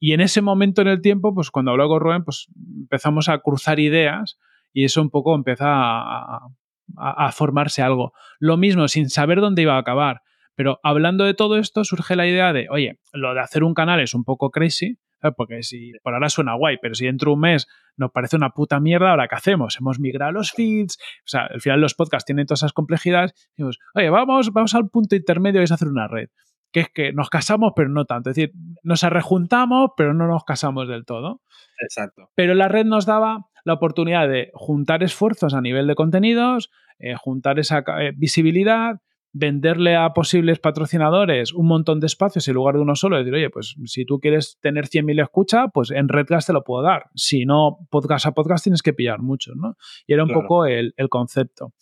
[0.06, 2.48] Y en ese momento en el tiempo, pues cuando habló con Rubén, pues
[2.82, 4.38] empezamos a cruzar ideas
[4.74, 8.12] y eso un poco empieza a, formarse algo.
[8.38, 10.22] Lo mismo, sin saber dónde iba a acabar.
[10.56, 14.02] Pero hablando de todo esto, surge la idea de, oye, lo de hacer un canal
[14.02, 15.00] es un poco crazy,
[15.38, 18.50] porque si por ahora suena guay, pero si dentro de un mes nos parece una
[18.50, 19.78] puta mierda, ¿ahora qué hacemos?
[19.80, 23.32] Hemos migrado los feeds, o sea, al final los podcasts tienen todas esas complejidades.
[23.52, 26.28] Decimos, oye, vamos, vamos al punto intermedio y es hacer una red.
[26.74, 28.30] Que es que nos casamos, pero no tanto.
[28.30, 31.42] Es decir, nos rejuntamos, pero no nos casamos del todo.
[31.80, 32.30] Exacto.
[32.36, 37.16] Pero la red nos daba la oportunidad de juntar esfuerzos a nivel de contenidos, eh,
[37.16, 39.00] juntar esa eh, visibilidad,
[39.34, 43.50] venderle a posibles patrocinadores un montón de espacios en lugar de uno solo, decir, oye,
[43.50, 47.06] pues si tú quieres tener 100.000 escuchas, pues en Redcast te lo puedo dar.
[47.16, 49.76] Si no, podcast a podcast tienes que pillar muchos, ¿no?
[50.06, 51.74] Y era un poco el, el, concepto.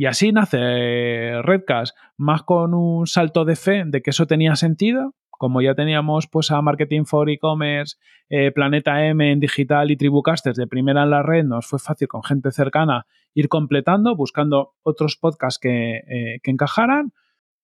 [0.00, 5.14] Y así nace Redcast, más con un salto de fe de que eso tenía sentido,
[5.28, 7.98] como ya teníamos pues a Marketing for E-Commerce,
[8.30, 12.08] eh, Planeta M en digital y Tribucasters de primera en la red, nos fue fácil
[12.08, 17.12] con gente cercana ir completando, buscando otros podcasts que, eh, encajaran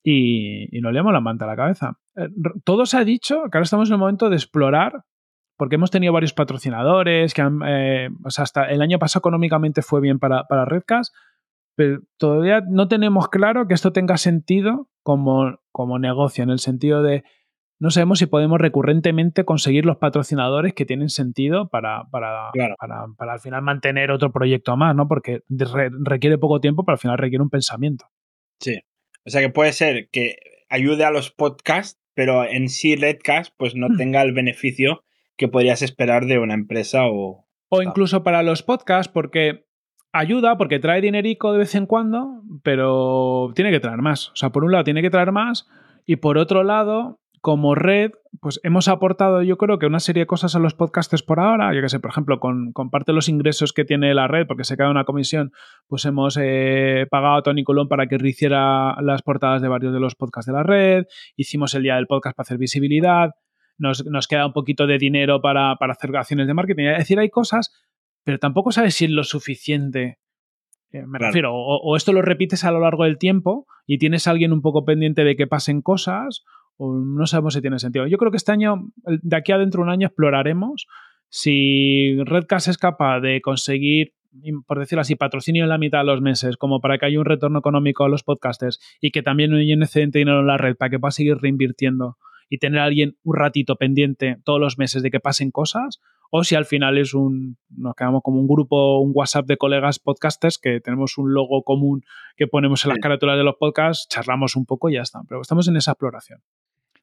[0.02, 1.98] y, y, nos leemos la manta a la cabeza.
[2.16, 2.28] Eh,
[2.64, 5.04] todo se ha dicho que ahora estamos en el momento de explorar
[5.56, 7.60] porque hemos tenido varios patrocinadores, que han,
[8.26, 11.14] hasta el año pasado económicamente fue bien para, para Redcast,
[11.76, 17.02] pero todavía no tenemos claro que esto tenga sentido como, como negocio, en el sentido
[17.02, 17.22] de
[17.78, 23.40] no sabemos si podemos recurrentemente conseguir los patrocinadores que tienen sentido para, para, para, al
[23.40, 25.08] final mantener otro proyecto más, ¿no?
[25.08, 28.06] Porque requiere poco tiempo, pero al final requiere un pensamiento.
[28.60, 28.80] Sí.
[29.26, 30.36] O sea que puede ser que
[30.70, 33.96] ayude a los podcasts, pero en sí Redcast pues no hmm.
[33.98, 35.04] tenga el beneficio
[35.36, 37.46] que podrías esperar de una empresa o...
[37.68, 39.65] O incluso para los podcasts, porque
[40.12, 44.30] ayuda, porque trae dinerico de vez en cuando, pero tiene que traer más.
[44.30, 45.68] O sea, por un lado tiene que traer más
[46.06, 50.26] y por otro lado como red, pues hemos aportado yo creo que una serie de
[50.26, 53.28] cosas a los podcasters por ahora, yo que sé, por ejemplo, con, parte de los
[53.28, 55.52] ingresos que tiene la red, porque se cae una comisión,
[55.86, 60.00] pues hemos eh, pagado a Tony Colón para que hiciera las portadas de varios de
[60.00, 61.04] los podcasts de la red,
[61.36, 63.30] hicimos el día del podcast para hacer visibilidad,
[63.78, 67.72] nos, queda un poquito de dinero para, hacer acciones de marketing, es decir, hay cosas,
[68.26, 70.18] pero tampoco sabes si es lo suficiente
[70.92, 74.26] eh, me refiero, o, o, esto lo repites a lo largo del tiempo y tienes
[74.26, 76.44] a alguien un poco pendiente de que pasen cosas,
[76.76, 78.06] o no sabemos si tiene sentido.
[78.06, 80.86] Yo creo que este año, de aquí a dentro de un año, exploraremos
[81.28, 84.14] si Redcast es capaz de conseguir,
[84.66, 87.24] por decirlo así, patrocinio en la mitad de los meses, como para que haya un
[87.24, 90.90] retorno económico a los podcasters y que también hay excedente dinero en la red para
[90.90, 92.16] que pueda seguir reinvirtiendo
[92.48, 96.00] y tener a alguien un ratito pendiente todos los meses de que pasen cosas,
[96.30, 99.98] o si al final es un, nos quedamos como un grupo, un WhatsApp de colegas
[99.98, 102.02] podcasters que tenemos un logo común
[102.36, 105.20] que ponemos en las carátulas de los podcasts, charlamos un poco y ya está.
[105.28, 106.40] Pero estamos en esa exploración.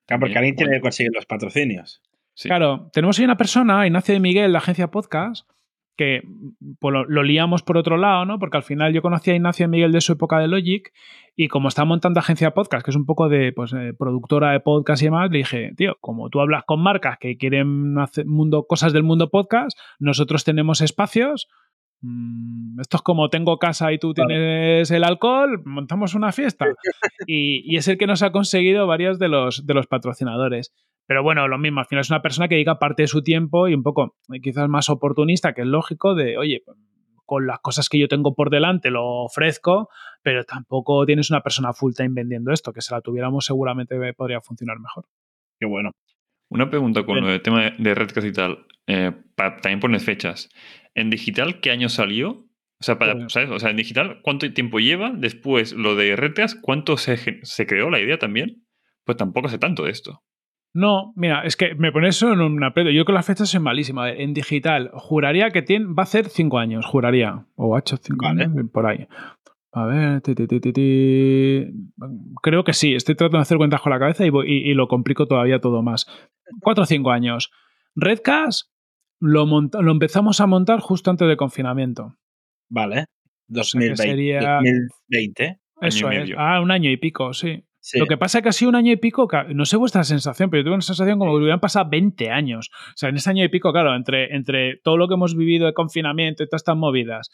[0.05, 2.01] Claro, porque alguien tiene que conseguir los patrocinios.
[2.41, 5.47] Claro, tenemos ahí una persona, Ignacio de Miguel, la agencia podcast,
[5.95, 6.21] que
[6.79, 8.39] pues, lo, liamos por otro lado, ¿no?
[8.39, 10.91] Porque al final yo conocí a Ignacio de Miguel de su época de Logic
[11.35, 14.59] y como está montando agencia podcast, que es un poco de pues, eh, productora de
[14.59, 18.65] podcast y demás, le dije, tío, como tú hablas con marcas que quieren hacer mundo,
[18.67, 21.47] cosas del mundo podcast, nosotros tenemos espacios
[22.79, 26.65] esto es como tengo casa y tú tienes el alcohol, montamos una fiesta.
[27.27, 30.73] Y, es el que nos ha conseguido varios de los, de los patrocinadores.
[31.05, 33.67] Pero bueno, lo mismo, al final es una persona que dedica parte de su tiempo
[33.67, 36.77] y un poco eh, quizás más oportunista, que es lógico, de, oye, pues,
[37.25, 39.89] con las cosas que yo tengo por delante lo ofrezco,
[40.21, 44.41] pero tampoco tienes una persona full time vendiendo esto, que si la tuviéramos seguramente podría
[44.41, 45.05] funcionar mejor.
[45.59, 45.91] Qué bueno.
[46.49, 50.49] Una pregunta con el tema de Redcast y tal, eh, también pones fechas.
[50.95, 52.29] ¿En digital qué año salió?
[52.79, 53.49] O sea, para, ¿sabes?
[53.49, 55.11] O sea, en digital, ¿cuánto tiempo lleva?
[55.15, 58.65] Después, lo de Redcast, ¿cuánto se, se creó la idea también?
[59.05, 60.23] Pues tampoco sé tanto de esto.
[60.73, 62.89] No, mira, es que me pones eso en un aprieto.
[62.89, 64.09] Yo con las fechas soy malísima.
[64.09, 67.45] En digital, juraría que tiene, va a ser cinco años, juraría.
[67.55, 69.07] O ha hecho cinco años, por ahí.
[69.71, 70.21] A ver,
[72.41, 72.95] creo que sí.
[72.95, 76.07] Estoy tratando de hacer cuentas con la cabeza y, y lo complico todavía todo más.
[76.61, 77.51] Cuatro o cinco años.
[77.95, 78.72] Redcast
[79.23, 82.15] lo, lo empezamos a montar justo antes del confinamiento.
[82.69, 83.05] Vale.
[83.47, 84.39] 2020.
[84.39, 85.59] 2020.
[85.81, 86.31] Eso es.
[86.37, 87.63] Ah, un año y pico, sí.
[87.95, 90.49] Lo que pasa es que ha sido un año y pico, no sé vuestra sensación,
[90.49, 92.69] pero yo tengo una sensación como que hubieran pasado 20 años.
[92.71, 95.65] O sea, en ese año y pico, claro, entre, entre todo lo que hemos vivido
[95.65, 97.29] de confinamiento y todas estas movidas,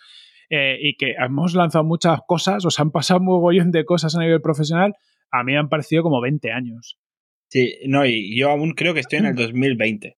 [0.50, 4.16] eh, y que hemos lanzado muchas cosas, o sea, han pasado un mogollón de cosas
[4.16, 4.96] a nivel profesional,
[5.32, 6.98] a mí me han parecido como 20 años.
[7.50, 10.18] Sí, no, y yo aún creo que estoy en el 2020.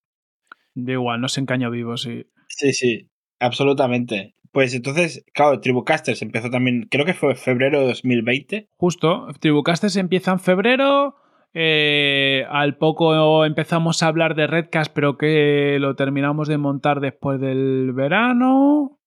[0.74, 2.26] De igual, no se encaño vivo, sí.
[2.47, 3.09] Sí, sí,
[3.39, 4.36] absolutamente.
[4.51, 8.69] Pues entonces, claro, Tribucasters empezó también, creo que fue febrero de 2020.
[8.76, 11.15] Justo, Tribucasters empieza en febrero.
[11.53, 17.39] Eh, al poco empezamos a hablar de Redcast, pero que lo terminamos de montar después
[17.39, 18.99] del verano.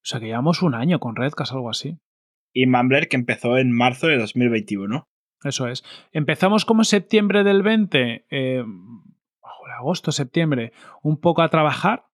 [0.00, 1.98] O sea que llevamos un año con Redcast, algo así.
[2.52, 5.06] Y Mumbler, que empezó en marzo de 2021.
[5.44, 5.84] Eso es.
[6.12, 8.26] Empezamos como septiembre del 20,
[9.78, 10.72] agosto, septiembre,
[11.02, 12.04] un poco a trabajar,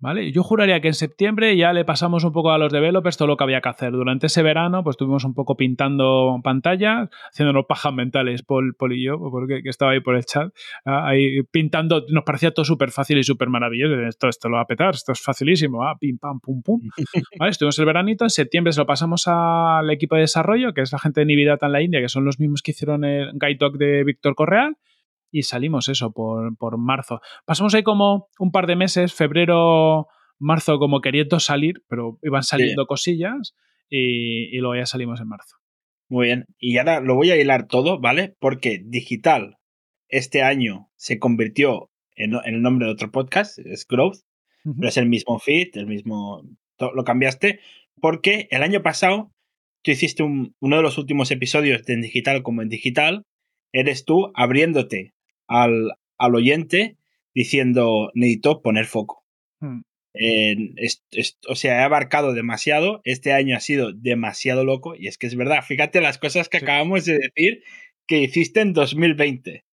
[0.00, 0.32] ¿Vale?
[0.32, 3.36] Yo juraría que en septiembre ya le pasamos un poco a los developers todo lo
[3.36, 3.92] que había que hacer.
[3.92, 9.04] Durante ese verano, pues estuvimos un poco pintando pantallas, haciéndonos pajas mentales, Paul, Paul y
[9.04, 10.50] yo, porque que estaba ahí por el chat,
[10.86, 14.00] ah, ahí pintando, nos parecía todo súper fácil y súper maravilloso.
[14.08, 16.80] Esto, esto lo va a petar, esto es facilísimo, ah, pim, pam, pum, pum.
[17.38, 17.50] ¿Vale?
[17.50, 20.98] Estuvimos el veranito, en septiembre se lo pasamos al equipo de desarrollo, que es la
[20.98, 23.76] gente de Nividata en la India, que son los mismos que hicieron el Guide Dog
[23.76, 24.78] de Víctor Correal
[25.30, 27.20] y salimos eso por, por, marzo.
[27.44, 30.08] Pasamos ahí como un par de meses, febrero,
[30.38, 33.54] marzo, como queriendo salir, pero iban saliendo cosillas
[33.88, 35.56] y, y, luego ya salimos en marzo.
[36.08, 38.34] Muy bien, y ahora lo voy a hilar todo, ¿vale?
[38.40, 39.58] Porque digital
[40.08, 44.18] este año se convirtió en, en el nombre de otro podcast, es Growth,
[44.64, 44.74] uh -huh.
[44.76, 46.42] pero es el mismo feed, el mismo...
[46.94, 47.60] Lo cambiaste
[48.00, 49.32] porque el año pasado
[49.82, 53.26] tú hiciste un, uno de los últimos episodios de en digital como en digital,
[53.72, 55.14] eres tú abriéndote
[55.50, 56.96] al, al oyente
[57.34, 59.24] diciendo necesito poner foco.
[59.60, 59.82] Hmm.
[60.14, 63.00] Eh, es, es, o sea, he abarcado demasiado.
[63.04, 64.94] Este año ha sido demasiado loco.
[64.96, 65.62] Y es que es verdad.
[65.66, 66.64] Fíjate las cosas que sí.
[66.64, 67.62] acabamos de decir
[68.06, 69.64] que hiciste en 2020.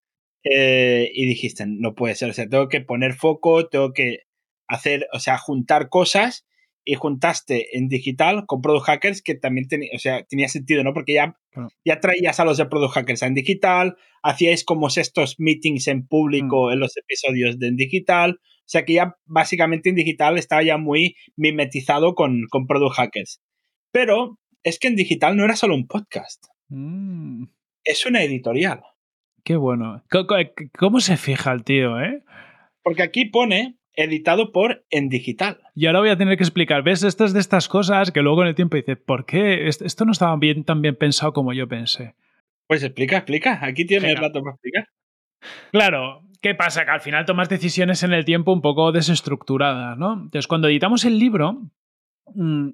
[0.43, 2.29] Eh, y dijiste, no puede ser.
[2.31, 4.21] O sea, tengo que poner foco, tengo que
[4.67, 6.45] hacer, o sea, juntar cosas.
[6.89, 10.93] Y juntaste en digital con Product Hackers, que también tenía, o sea, tenía sentido, ¿no?
[10.93, 11.67] Porque ya, claro.
[11.83, 16.67] ya traías a los de Product Hackers en digital, hacíais como estos meetings en público
[16.67, 16.71] mm.
[16.71, 18.39] en los episodios de en digital.
[18.41, 23.41] O sea que ya básicamente en digital estaba ya muy mimetizado con, con Product Hackers.
[23.91, 26.45] Pero es que en digital no era solo un podcast.
[26.69, 27.47] Mm.
[27.83, 28.81] Es una editorial.
[29.43, 30.05] Qué bueno.
[30.77, 32.23] ¿Cómo se fija el tío, eh?
[32.81, 35.59] Porque aquí pone editado por En Digital.
[35.75, 37.03] Y ahora voy a tener que explicar, ¿ves?
[37.03, 39.67] Esto es de estas cosas que luego en el tiempo dices, ¿por qué?
[39.67, 42.15] Esto no estaba bien, tan bien pensado como yo pensé.
[42.67, 43.59] Pues explica, explica.
[43.61, 44.87] Aquí tienes el rato para explicar.
[45.71, 46.85] Claro, ¿qué pasa?
[46.85, 50.13] Que al final tomas decisiones en el tiempo un poco desestructuradas, ¿no?
[50.13, 51.63] Entonces, cuando editamos el libro,
[52.35, 52.69] mmm,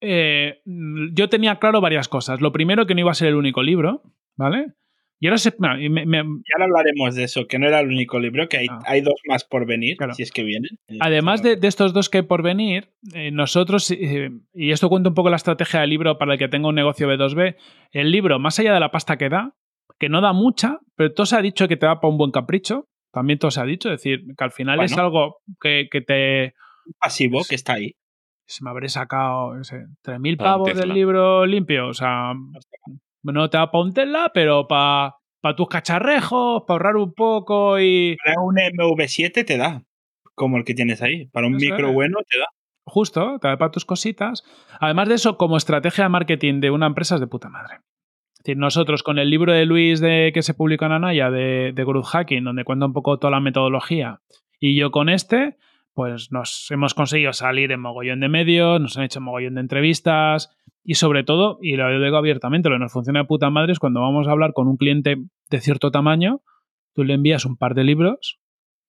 [0.00, 2.40] eh, yo tenía claro varias cosas.
[2.40, 4.02] Lo primero, que no iba a ser el único libro,
[4.36, 4.74] ¿vale?
[5.20, 8.20] Y ahora, se, no, me, me, ya hablaremos de eso, que no era el único
[8.20, 8.78] libro, que hay, ah.
[8.86, 10.14] hay dos más por venir, claro.
[10.14, 10.78] si es que vienen.
[11.00, 15.08] Además de, de, estos dos que hay por venir, eh, nosotros, eh, y esto cuenta
[15.08, 17.56] un poco la estrategia del libro para el que tenga un negocio B2B,
[17.90, 19.54] el libro, más allá de la pasta que da,
[19.98, 22.30] que no da mucha, pero todo se ha dicho que te da para un buen
[22.30, 25.88] capricho, también todo se ha dicho, es decir, que al final bueno, es algo que,
[25.90, 26.54] que te...
[27.00, 27.96] Pasivo, que está ahí.
[28.46, 32.32] Se me habré sacado, no sé, 3.000 pavos del libro limpio, o sea
[33.22, 37.78] no te da para un tela, pero para pa tus cacharrejos, para ahorrar un poco
[37.80, 38.16] y.
[38.24, 39.84] Para un MV7 te da,
[40.34, 41.26] como el que tienes ahí.
[41.26, 41.94] Para un eso micro es.
[41.94, 42.46] bueno te da.
[42.84, 44.44] Justo, te da para tus cositas.
[44.80, 47.80] Además de eso, como estrategia de marketing de una empresa es de puta madre.
[48.32, 51.72] Es decir, nosotros con el libro de Luis de, que se publicó en Anaya de,
[51.74, 54.20] de Growth Hacking, donde cuenta un poco toda la metodología,
[54.60, 55.56] y yo con este,
[55.92, 60.56] pues nos hemos conseguido salir en mogollón de medios, nos han hecho mogollón de entrevistas,
[60.84, 63.78] y sobre todo, y lo digo abiertamente, lo que nos funciona de puta madre es
[63.78, 65.16] cuando vamos a hablar con un cliente
[65.50, 66.40] de cierto tamaño,
[66.94, 68.38] tú le envías un par de libros.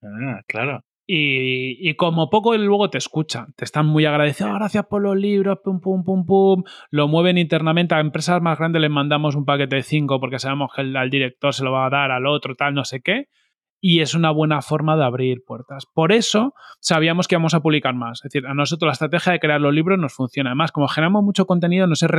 [0.02, 0.84] Ah, claro.
[1.12, 5.02] Y, y, como poco él luego te escucha, te están muy agradecidos, oh, gracias por
[5.02, 9.36] los libros, pum, pum, pum, pum, lo mueven internamente, a empresas más grandes les mandamos
[9.36, 12.12] un paquete de cinco porque sabemos que el, al director se lo va a dar
[12.12, 13.26] al otro, tal, no sé qué,
[13.82, 15.86] y es una buena forma de abrir puertas.
[15.86, 18.20] Por eso sabíamos que íbamos a publicar más.
[18.20, 20.50] Es decir, a nosotros la estrategia de crear los libros nos funciona.
[20.50, 22.10] Además, como generamos mucho contenido, no sé, a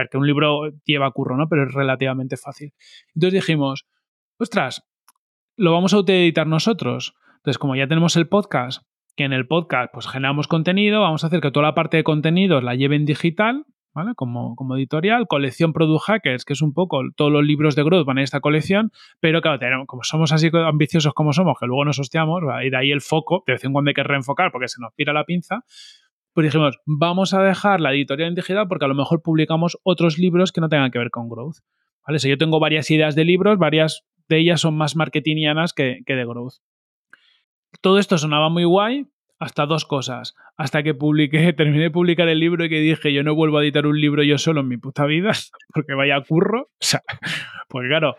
[0.00, 1.48] ver, que un libro lleva curro, ¿no?
[1.48, 2.72] Pero es relativamente fácil.
[3.14, 3.86] Entonces dijimos,
[4.38, 4.86] ostras,
[5.56, 7.14] lo vamos a autoeditar nosotros.
[7.36, 8.82] Entonces, como ya tenemos el podcast,
[9.16, 12.04] que en el podcast pues generamos contenido, vamos a hacer que toda la parte de
[12.04, 14.12] contenidos la lleve en digital, ¿vale?
[14.14, 18.06] Como, como, editorial, colección Product Hackers, que es un poco todos los libros de growth
[18.06, 21.98] van en esta colección, pero claro, como somos así ambiciosos como somos, que luego nos
[21.98, 22.66] hostiamos, ¿vale?
[22.66, 24.92] y de ahí el foco, de vez en cuando hay que reenfocar porque se nos
[24.94, 25.64] pira la pinza,
[26.32, 30.18] pues dijimos, vamos a dejar la editorial en digital porque a lo mejor publicamos otros
[30.18, 31.56] libros que no tengan que ver con growth.
[32.06, 32.18] ¿Vale?
[32.18, 36.14] Si yo tengo varias ideas de libros, varias de ellas son más marketingianas que, que
[36.14, 36.54] de growth.
[37.80, 39.06] Todo esto sonaba muy guay,
[39.40, 40.36] hasta dos cosas.
[40.56, 43.62] Hasta que publiqué, terminé de publicar el libro y que dije, yo no vuelvo a
[43.64, 45.32] editar un libro yo solo en mi puta vida,
[45.74, 46.68] porque vaya curro.
[46.80, 47.02] O sea,
[47.68, 48.16] pues claro,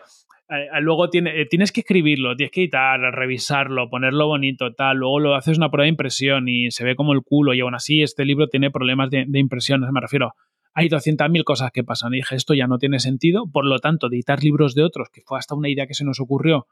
[0.80, 4.98] luego eh, tienes que escribirlo, tienes que editar, revisarlo, ponerlo bonito, tal.
[4.98, 7.52] Luego lo haces una prueba de impresión y se ve como el culo.
[7.52, 9.80] Y aún así, este libro tiene problemas de, de impresión.
[9.92, 10.32] Me refiero,
[10.74, 12.14] hay 200.000 cosas que pasan.
[12.14, 13.46] Y dije, esto ya no tiene sentido.
[13.50, 16.18] Por lo tanto, editar libros de otros, que fue hasta una idea que se nos
[16.20, 16.66] ocurrió,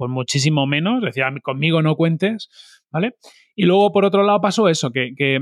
[0.00, 1.02] pues muchísimo menos.
[1.02, 2.48] Decir, conmigo no cuentes,
[2.90, 3.16] ¿vale?
[3.54, 5.40] Y luego, por otro lado, pasó eso, que, que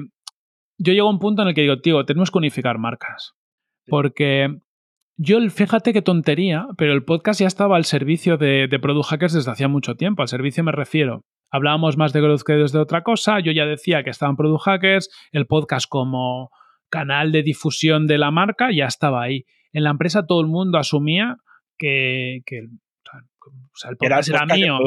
[0.79, 3.35] yo llego a un punto en el que digo, tío, tenemos que unificar marcas.
[3.87, 4.59] Porque
[5.17, 9.35] yo, fíjate qué tontería, pero el podcast ya estaba al servicio de, de Product Hackers
[9.35, 10.23] desde hacía mucho tiempo.
[10.23, 13.41] Al servicio me refiero hablábamos más de growth que desde otra cosa.
[13.41, 16.51] Yo ya decía que estaban Product Hackers, el podcast como
[16.91, 19.45] canal de difusión de la marca ya estaba ahí.
[19.73, 21.37] En la empresa todo el mundo asumía
[21.77, 22.67] que, que
[23.49, 24.79] o sea, el podcast era, mío.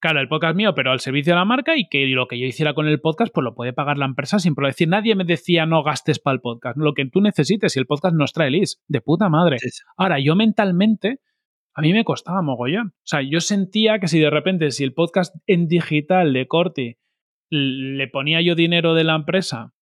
[0.00, 2.46] Claro, el podcast mío, pero al servicio de la marca y que lo que yo
[2.46, 4.70] hiciera con el podcast, pues lo puede pagar la empresa sin problema.
[4.70, 6.76] decir, nadie me decía no gastes para el podcast.
[6.76, 9.56] Lo que tú necesites, si el podcast nos trae leads, de puta madre.
[9.96, 11.20] Ahora, yo mentalmente,
[11.74, 12.88] a mí me costaba mogollón.
[12.88, 16.98] O sea, yo sentía que si de repente, si el podcast en digital de Corti
[17.50, 19.72] le ponía yo dinero de la empresa,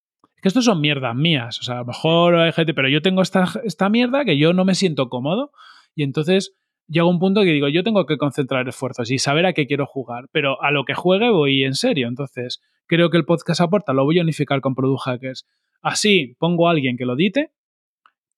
[0.44, 1.58] que esto son mierdas mías.
[1.60, 4.52] O sea, a lo mejor hay gente, pero yo tengo esta, esta mierda que yo
[4.52, 5.52] no me siento cómodo.
[5.94, 6.54] Y entonces
[6.86, 9.86] llega un punto que digo, yo tengo que concentrar esfuerzos y saber a qué quiero
[9.86, 12.08] jugar, pero a lo que juegue voy en serio.
[12.08, 15.46] Entonces, creo que el podcast aporta, lo voy a unificar con Product Hackers.
[15.82, 17.52] Así pongo a alguien que lo dite,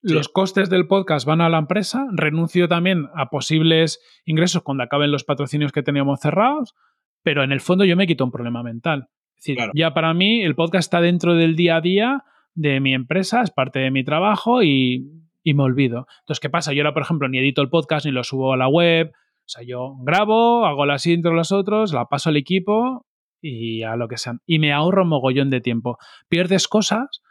[0.03, 5.11] los costes del podcast van a la empresa, renuncio también a posibles ingresos cuando acaben
[5.11, 6.75] los patrocinios que teníamos cerrados,
[7.23, 9.09] pero en el fondo yo me quito un problema mental.
[9.37, 12.25] Es decir, ya para mí el podcast está dentro del día a día
[12.55, 15.11] de mi empresa, es parte de mi trabajo y
[15.47, 16.09] y me olvido.
[16.23, 16.73] Entonces, ¿qué pasa?
[16.73, 19.13] Yo ahora, por ejemplo, ni edito el podcast ni lo subo a la web.
[19.15, 23.07] O sea, yo grabo, hago las intros los otros, la paso al equipo
[23.41, 24.41] y a lo que sean.
[24.45, 25.99] Y me ahorro un mogollón de tiempo.
[26.29, 27.23] Pierdes cosas,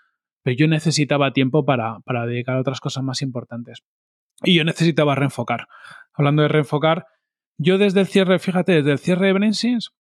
[0.44, 3.84] pero yo necesitaba tiempo para, para dedicar a otras cosas más importantes.
[4.44, 5.68] Y yo necesitaba reenfocar.
[6.14, 7.08] Hablando de reenfocar,
[7.58, 9.92] yo desde el cierre, fíjate, desde el cierre de Brainsys,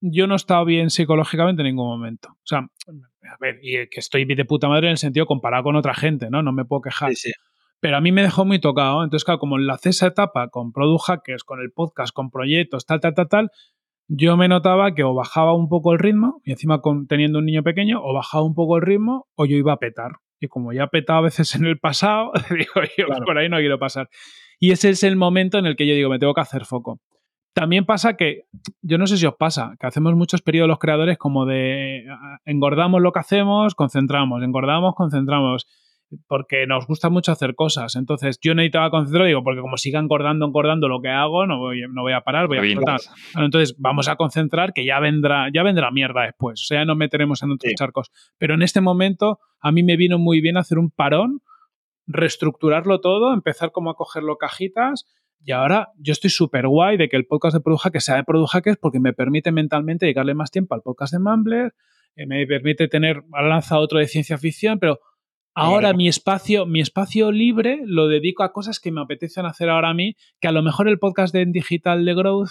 [0.00, 2.30] yo no he estado bien psicológicamente en ningún momento.
[2.30, 5.76] O sea, a ver, y que estoy de puta madre en el sentido comparado con
[5.76, 6.42] otra gente, ¿no?
[6.42, 7.10] No me puedo quejar.
[7.10, 7.32] Sí, sí.
[7.80, 9.02] Pero a mí me dejó muy tocado.
[9.02, 13.00] Entonces, claro, como enlacé esa etapa con Product Hackers, con el podcast, con proyectos, tal,
[13.00, 13.50] tal, tal, tal,
[14.08, 17.46] yo me notaba que o bajaba un poco el ritmo, y encima con, teniendo un
[17.46, 20.12] niño pequeño, o bajaba un poco el ritmo, o yo iba a petar.
[20.40, 23.58] Y como ya he petado a veces en el pasado, digo, yo por ahí no
[23.58, 24.08] quiero pasar.
[24.58, 27.00] Y ese es el momento en el que yo digo, me tengo que hacer foco.
[27.54, 28.42] También pasa que,
[28.82, 32.04] yo no sé si os pasa, que hacemos muchos periodos los creadores como de
[32.44, 35.66] engordamos lo que hacemos, concentramos, engordamos, concentramos
[36.26, 37.94] porque nos gusta mucho hacer cosas.
[37.96, 41.82] Entonces, yo necesitaba concentrar, digo, porque como siga engordando, engordando lo que hago, no voy,
[41.90, 43.00] no voy a parar, voy a explotar.
[43.36, 46.60] entonces, vamos a concentrar que ya vendrá, ya vendrá mierda después.
[46.62, 48.10] O sea, ya nos meteremos en otros charcos.
[48.38, 51.42] Pero en este momento, a mí me vino muy bien hacer un parón,
[52.06, 55.06] reestructurarlo todo, empezar como a cogerlo cajitas.
[55.42, 58.24] Y ahora yo estoy súper guay de que el podcast de Product que sea de
[58.24, 61.72] Product Hackers porque me permite mentalmente dedicarle más tiempo al podcast de Mumbler,
[62.16, 65.00] eh, me permite tener, lanza otro de ciencia ficción, pero
[65.54, 69.90] Ahora mi espacio, mi espacio libre lo dedico a cosas que me apetecen hacer ahora
[69.90, 72.50] a mí, que a lo mejor el podcast de digital de growth,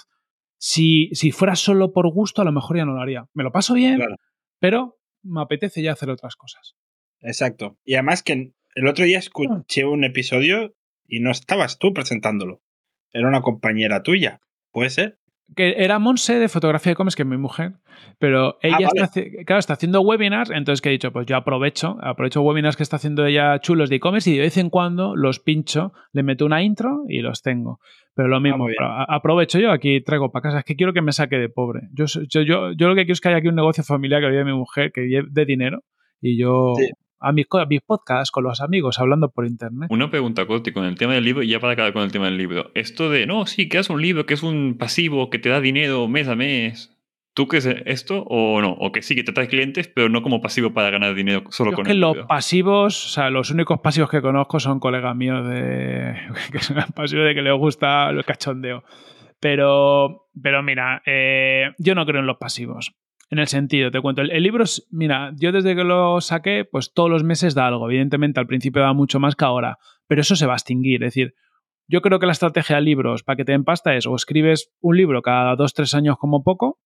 [0.58, 3.28] si, si fuera solo por gusto, a lo mejor ya no lo haría.
[3.34, 4.02] Me lo paso bien,
[4.60, 6.76] pero me apetece ya hacer otras cosas.
[7.22, 7.78] Exacto.
[7.84, 10.76] Y además que el otro día escuché un episodio
[11.08, 12.62] y no estabas tú presentándolo.
[13.12, 14.41] Era una compañera tuya.
[14.72, 15.20] ¿Puede ser?
[15.56, 17.74] Que era Monse de fotografía de comes, que es mi mujer,
[18.20, 21.97] pero ah, ella está, claro, está haciendo webinars, entonces que he dicho, pues yo aprovecho,
[22.02, 25.39] aprovecho webinars que está haciendo ella chulos de e-commerce y de vez en cuando los
[25.39, 27.80] pincho, le meto una intro y los tengo.
[28.16, 28.68] Pero lo ah, mismo,
[29.08, 31.89] aprovecho yo, aquí traigo para casa, es que quiero que me saque de pobre.
[31.93, 34.30] Yo, yo, yo, yo lo que quiero es que haya aquí un negocio familiar que
[34.30, 35.84] lo mi mujer, que de dinero,
[36.22, 36.74] y yo
[37.20, 39.89] a mis, mis podcasts con los amigos hablando por internet.
[39.91, 42.26] Una pregunta, Coti, con el tema del libro, y ya para acabar con el tema
[42.26, 42.72] del libro.
[42.76, 45.61] Esto de, no, sí, que es un libro que es un pasivo que te da
[45.61, 46.95] dinero mes a mes.
[47.34, 48.72] ¿Tú crees esto o no?
[48.74, 51.72] O que sí, que te trae clientes, pero no como pasivo para ganar dinero solo
[51.72, 55.47] con es que los pasivos, o sea, los únicos pasivos que conozco son colegas míos
[55.47, 56.15] de
[56.51, 58.84] que son pasivos de que les gusta el cachondeo.
[59.39, 62.93] Pero, pero mira, eh, yo no creo en los pasivos.
[63.32, 67.11] En el sentido, te cuento, el, libro, mira, yo desde que lo saqué, pues todos
[67.11, 67.88] los meses da algo.
[67.88, 69.77] Evidentemente al principio da mucho más que ahora,
[70.07, 71.03] pero eso se va a extinguir.
[71.03, 71.36] Es decir,
[71.88, 74.71] yo creo que la estrategia de libros para que te den pasta es o escribes
[74.80, 76.80] un libro cada dos, tres años como poco,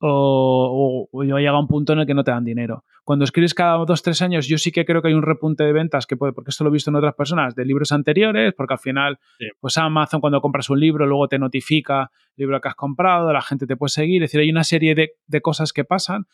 [0.00, 2.84] o, o, llega a un punto en el que no te dan dinero.
[3.04, 5.72] Cuando escribes cada dos, tres años, yo sí que creo que hay un repunte de
[5.72, 8.74] ventas que puede, porque esto lo he visto en otras personas, de libros anteriores, porque
[8.74, 9.18] al final,
[9.60, 13.42] pues Amazon cuando compras un libro, luego te notifica el libro que has comprado, la
[13.42, 16.26] gente te puede seguir, es decir, hay una serie de, de cosas que pasan,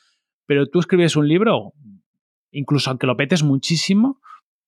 [0.46, 1.72] pero tú escribes un libro,
[2.50, 4.20] incluso aunque lo petes muchísimo,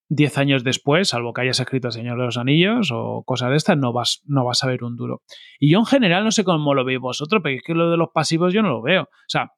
[0.09, 3.77] 10 años después, salvo que hayas escrito Señor de los Anillos o cosas de estas,
[3.77, 5.21] no vas, no vas a ver un duro.
[5.59, 7.97] Y yo en general no sé cómo lo veis vosotros, pero es que lo de
[7.97, 9.03] los pasivos yo no lo veo.
[9.03, 9.51] O sea,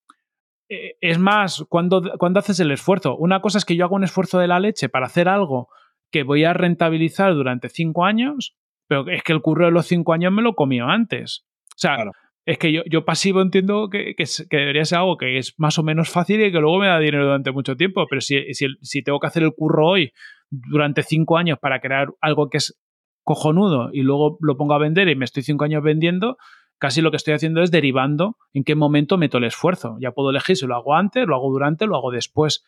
[0.69, 3.15] eh, es más, cuando, cuando haces el esfuerzo.
[3.17, 5.69] Una cosa es que yo hago un esfuerzo de la leche para hacer algo
[6.11, 8.55] que voy a rentabilizar durante 5 años,
[8.87, 11.45] pero es que el curro de los 5 años me lo comió antes.
[11.69, 11.97] O sea,
[12.45, 15.83] es que yo, yo pasivo entiendo que, que, debería ser algo que es más o
[15.83, 19.03] menos fácil y que luego me da dinero durante mucho tiempo, pero si, si, si
[19.03, 20.11] tengo que hacer el curro hoy
[20.49, 22.79] durante cinco años para crear algo que es
[23.23, 26.37] cojonudo y luego lo pongo a vender y me estoy cinco años vendiendo,
[26.79, 29.97] casi lo que estoy haciendo es derivando en qué momento meto el esfuerzo.
[29.99, 32.65] Ya puedo elegir si lo hago antes, lo hago durante, lo hago después.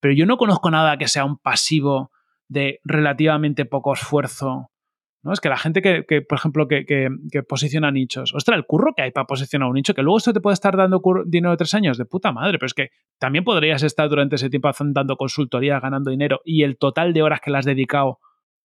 [0.00, 2.10] Pero yo no conozco nada que sea un pasivo
[2.48, 4.70] de relativamente poco esfuerzo.
[5.24, 5.32] ¿No?
[5.32, 9.02] Es que la gente que, por ejemplo, que, que, posiciona nichos, ostras, el curro que
[9.02, 11.72] hay para posicionar un nicho, que luego esto te puede estar dando dinero de tres
[11.74, 15.80] años, de puta madre, pero es que también podrías estar durante ese tiempo dando consultoría,
[15.80, 18.20] ganando dinero, y el total de horas que le has dedicado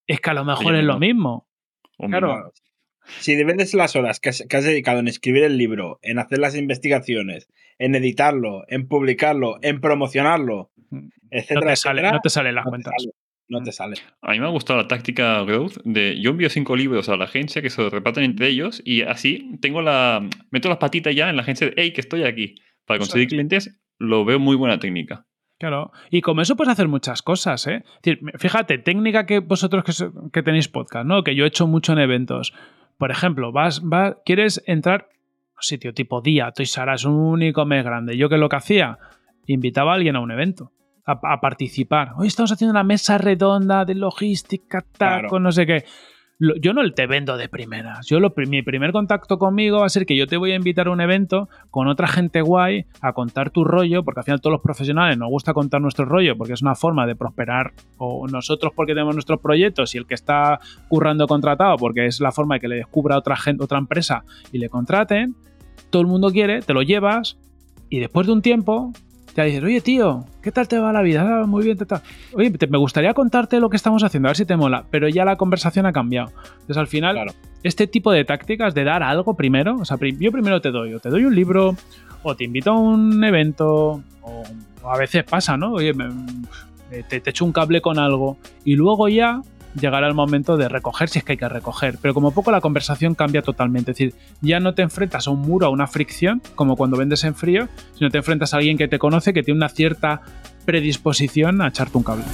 [0.05, 1.47] es que a lo mejor es lo mismo.
[1.97, 2.51] Claro.
[3.20, 7.47] Si divides las horas que has, dedicado en escribir el libro, en hacer las investigaciones,
[7.80, 10.72] en editarlo, en publicarlo, en promocionarlo,
[11.32, 12.93] etcétera, no te sale, no te salen las cuentas.
[13.50, 13.97] No te sale.
[14.22, 17.26] A mí me ha gustado la táctica growth de yo envío cinco libros a la
[17.26, 21.36] agencia que se reparten entre ellos y así tengo la meto las patitas ya en
[21.36, 25.26] la agencia de hey que estoy aquí para conseguir clientes lo veo muy buena técnica
[25.60, 27.84] Claro, y con eso puedes hacer muchas cosas, ¿eh?
[28.38, 29.84] fíjate, técnica que vosotros
[30.32, 31.22] que, tenéis podcast, ¿no?
[31.22, 32.54] Que yo he hecho mucho en eventos.
[32.97, 37.66] Por ejemplo, vas, vas, quieres entrar a un sitio tipo día, R es un único
[37.66, 38.16] mes grande.
[38.16, 39.00] Yo que lo que hacía,
[39.47, 40.72] invitaba a alguien a un evento,
[41.12, 42.12] a, participar.
[42.18, 45.84] Hoy estamos haciendo una mesa redonda de logística, taco, no sé qué
[46.39, 48.07] yo no te vendo de primeras.
[48.07, 50.88] Yo lo, mi primer contacto conmigo va a ser que yo te voy a invitar
[50.88, 54.53] a un evento con otra gente guay a contar tu rollo, porque al final todos
[54.53, 58.72] los profesionales nos gusta contar nuestro rollo, porque es una forma de prosperar, o nosotros
[58.74, 62.62] porque tenemos nuestros proyectos y el que está currando contratado, porque es la forma de
[62.62, 65.36] que le descubra otra, gente, otra empresa y le contraten.
[65.89, 67.38] Todo el mundo quiere, te lo llevas
[67.89, 68.93] y después de un tiempo
[69.44, 71.42] dices, oye tío, ¿qué tal te va la vida?
[71.42, 72.02] Ah, muy bien, te tal.
[72.34, 75.26] Oye, me gustaría contarte lo que estamos haciendo, a ver si te mola, pero ya
[75.26, 76.32] la conversación ha cambiado.
[76.54, 77.18] Entonces al final,
[77.64, 81.00] este tipo de tácticas de dar algo primero, o sea, yo primero te doy, o
[81.00, 81.76] te doy un libro,
[82.24, 84.44] o te invito a un evento, o,
[84.84, 85.74] a veces pasa, ¿no?
[85.74, 85.94] Oye,
[87.08, 89.42] te, te echo un cable con algo, y luego ya
[89.80, 91.98] llegará el momento de recoger si es que hay que recoger.
[92.02, 93.92] Pero como poco la conversación cambia totalmente.
[93.92, 97.24] Es decir, ya no te enfrentas a un muro, a una fricción, como cuando vendes
[97.24, 100.22] en frío, sino te enfrentas a alguien que te conoce, que tiene una cierta
[100.66, 102.26] predisposición a echarte un cable.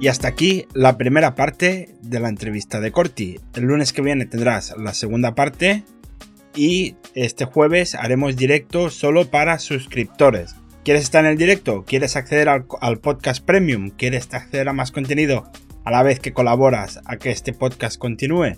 [0.00, 3.38] Y hasta aquí la primera parte de la entrevista de Corti.
[3.54, 5.84] El lunes que viene tendrás la segunda parte
[6.56, 10.56] y este jueves haremos directo solo para suscriptores.
[10.84, 11.84] ¿Quieres estar en el directo?
[11.84, 13.90] ¿Quieres acceder al, podcast premium?
[13.90, 15.48] ¿Quieres acceder a más contenido
[15.84, 18.56] a la vez que colaboras a que este podcast continúe?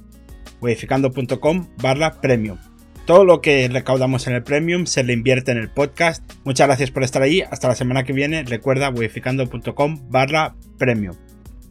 [0.63, 2.57] Wedificando.com barra premium.
[3.05, 6.25] Todo lo que recaudamos en el premium se le invierte en el podcast.
[6.45, 7.43] Muchas gracias por estar ahí.
[7.43, 8.43] Hasta la semana que viene.
[8.43, 11.17] Recuerda wedificando.com barra premium.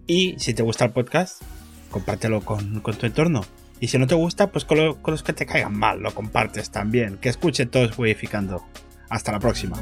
[0.06, 1.42] Y si te gusta el podcast,
[1.90, 3.44] compártelo con, tu entorno.
[3.80, 7.18] Y si no te gusta, pues con, los que te caigan mal, lo compartes también.
[7.18, 8.64] Que escuche todos Wedificando.
[9.10, 9.82] Hasta la próxima.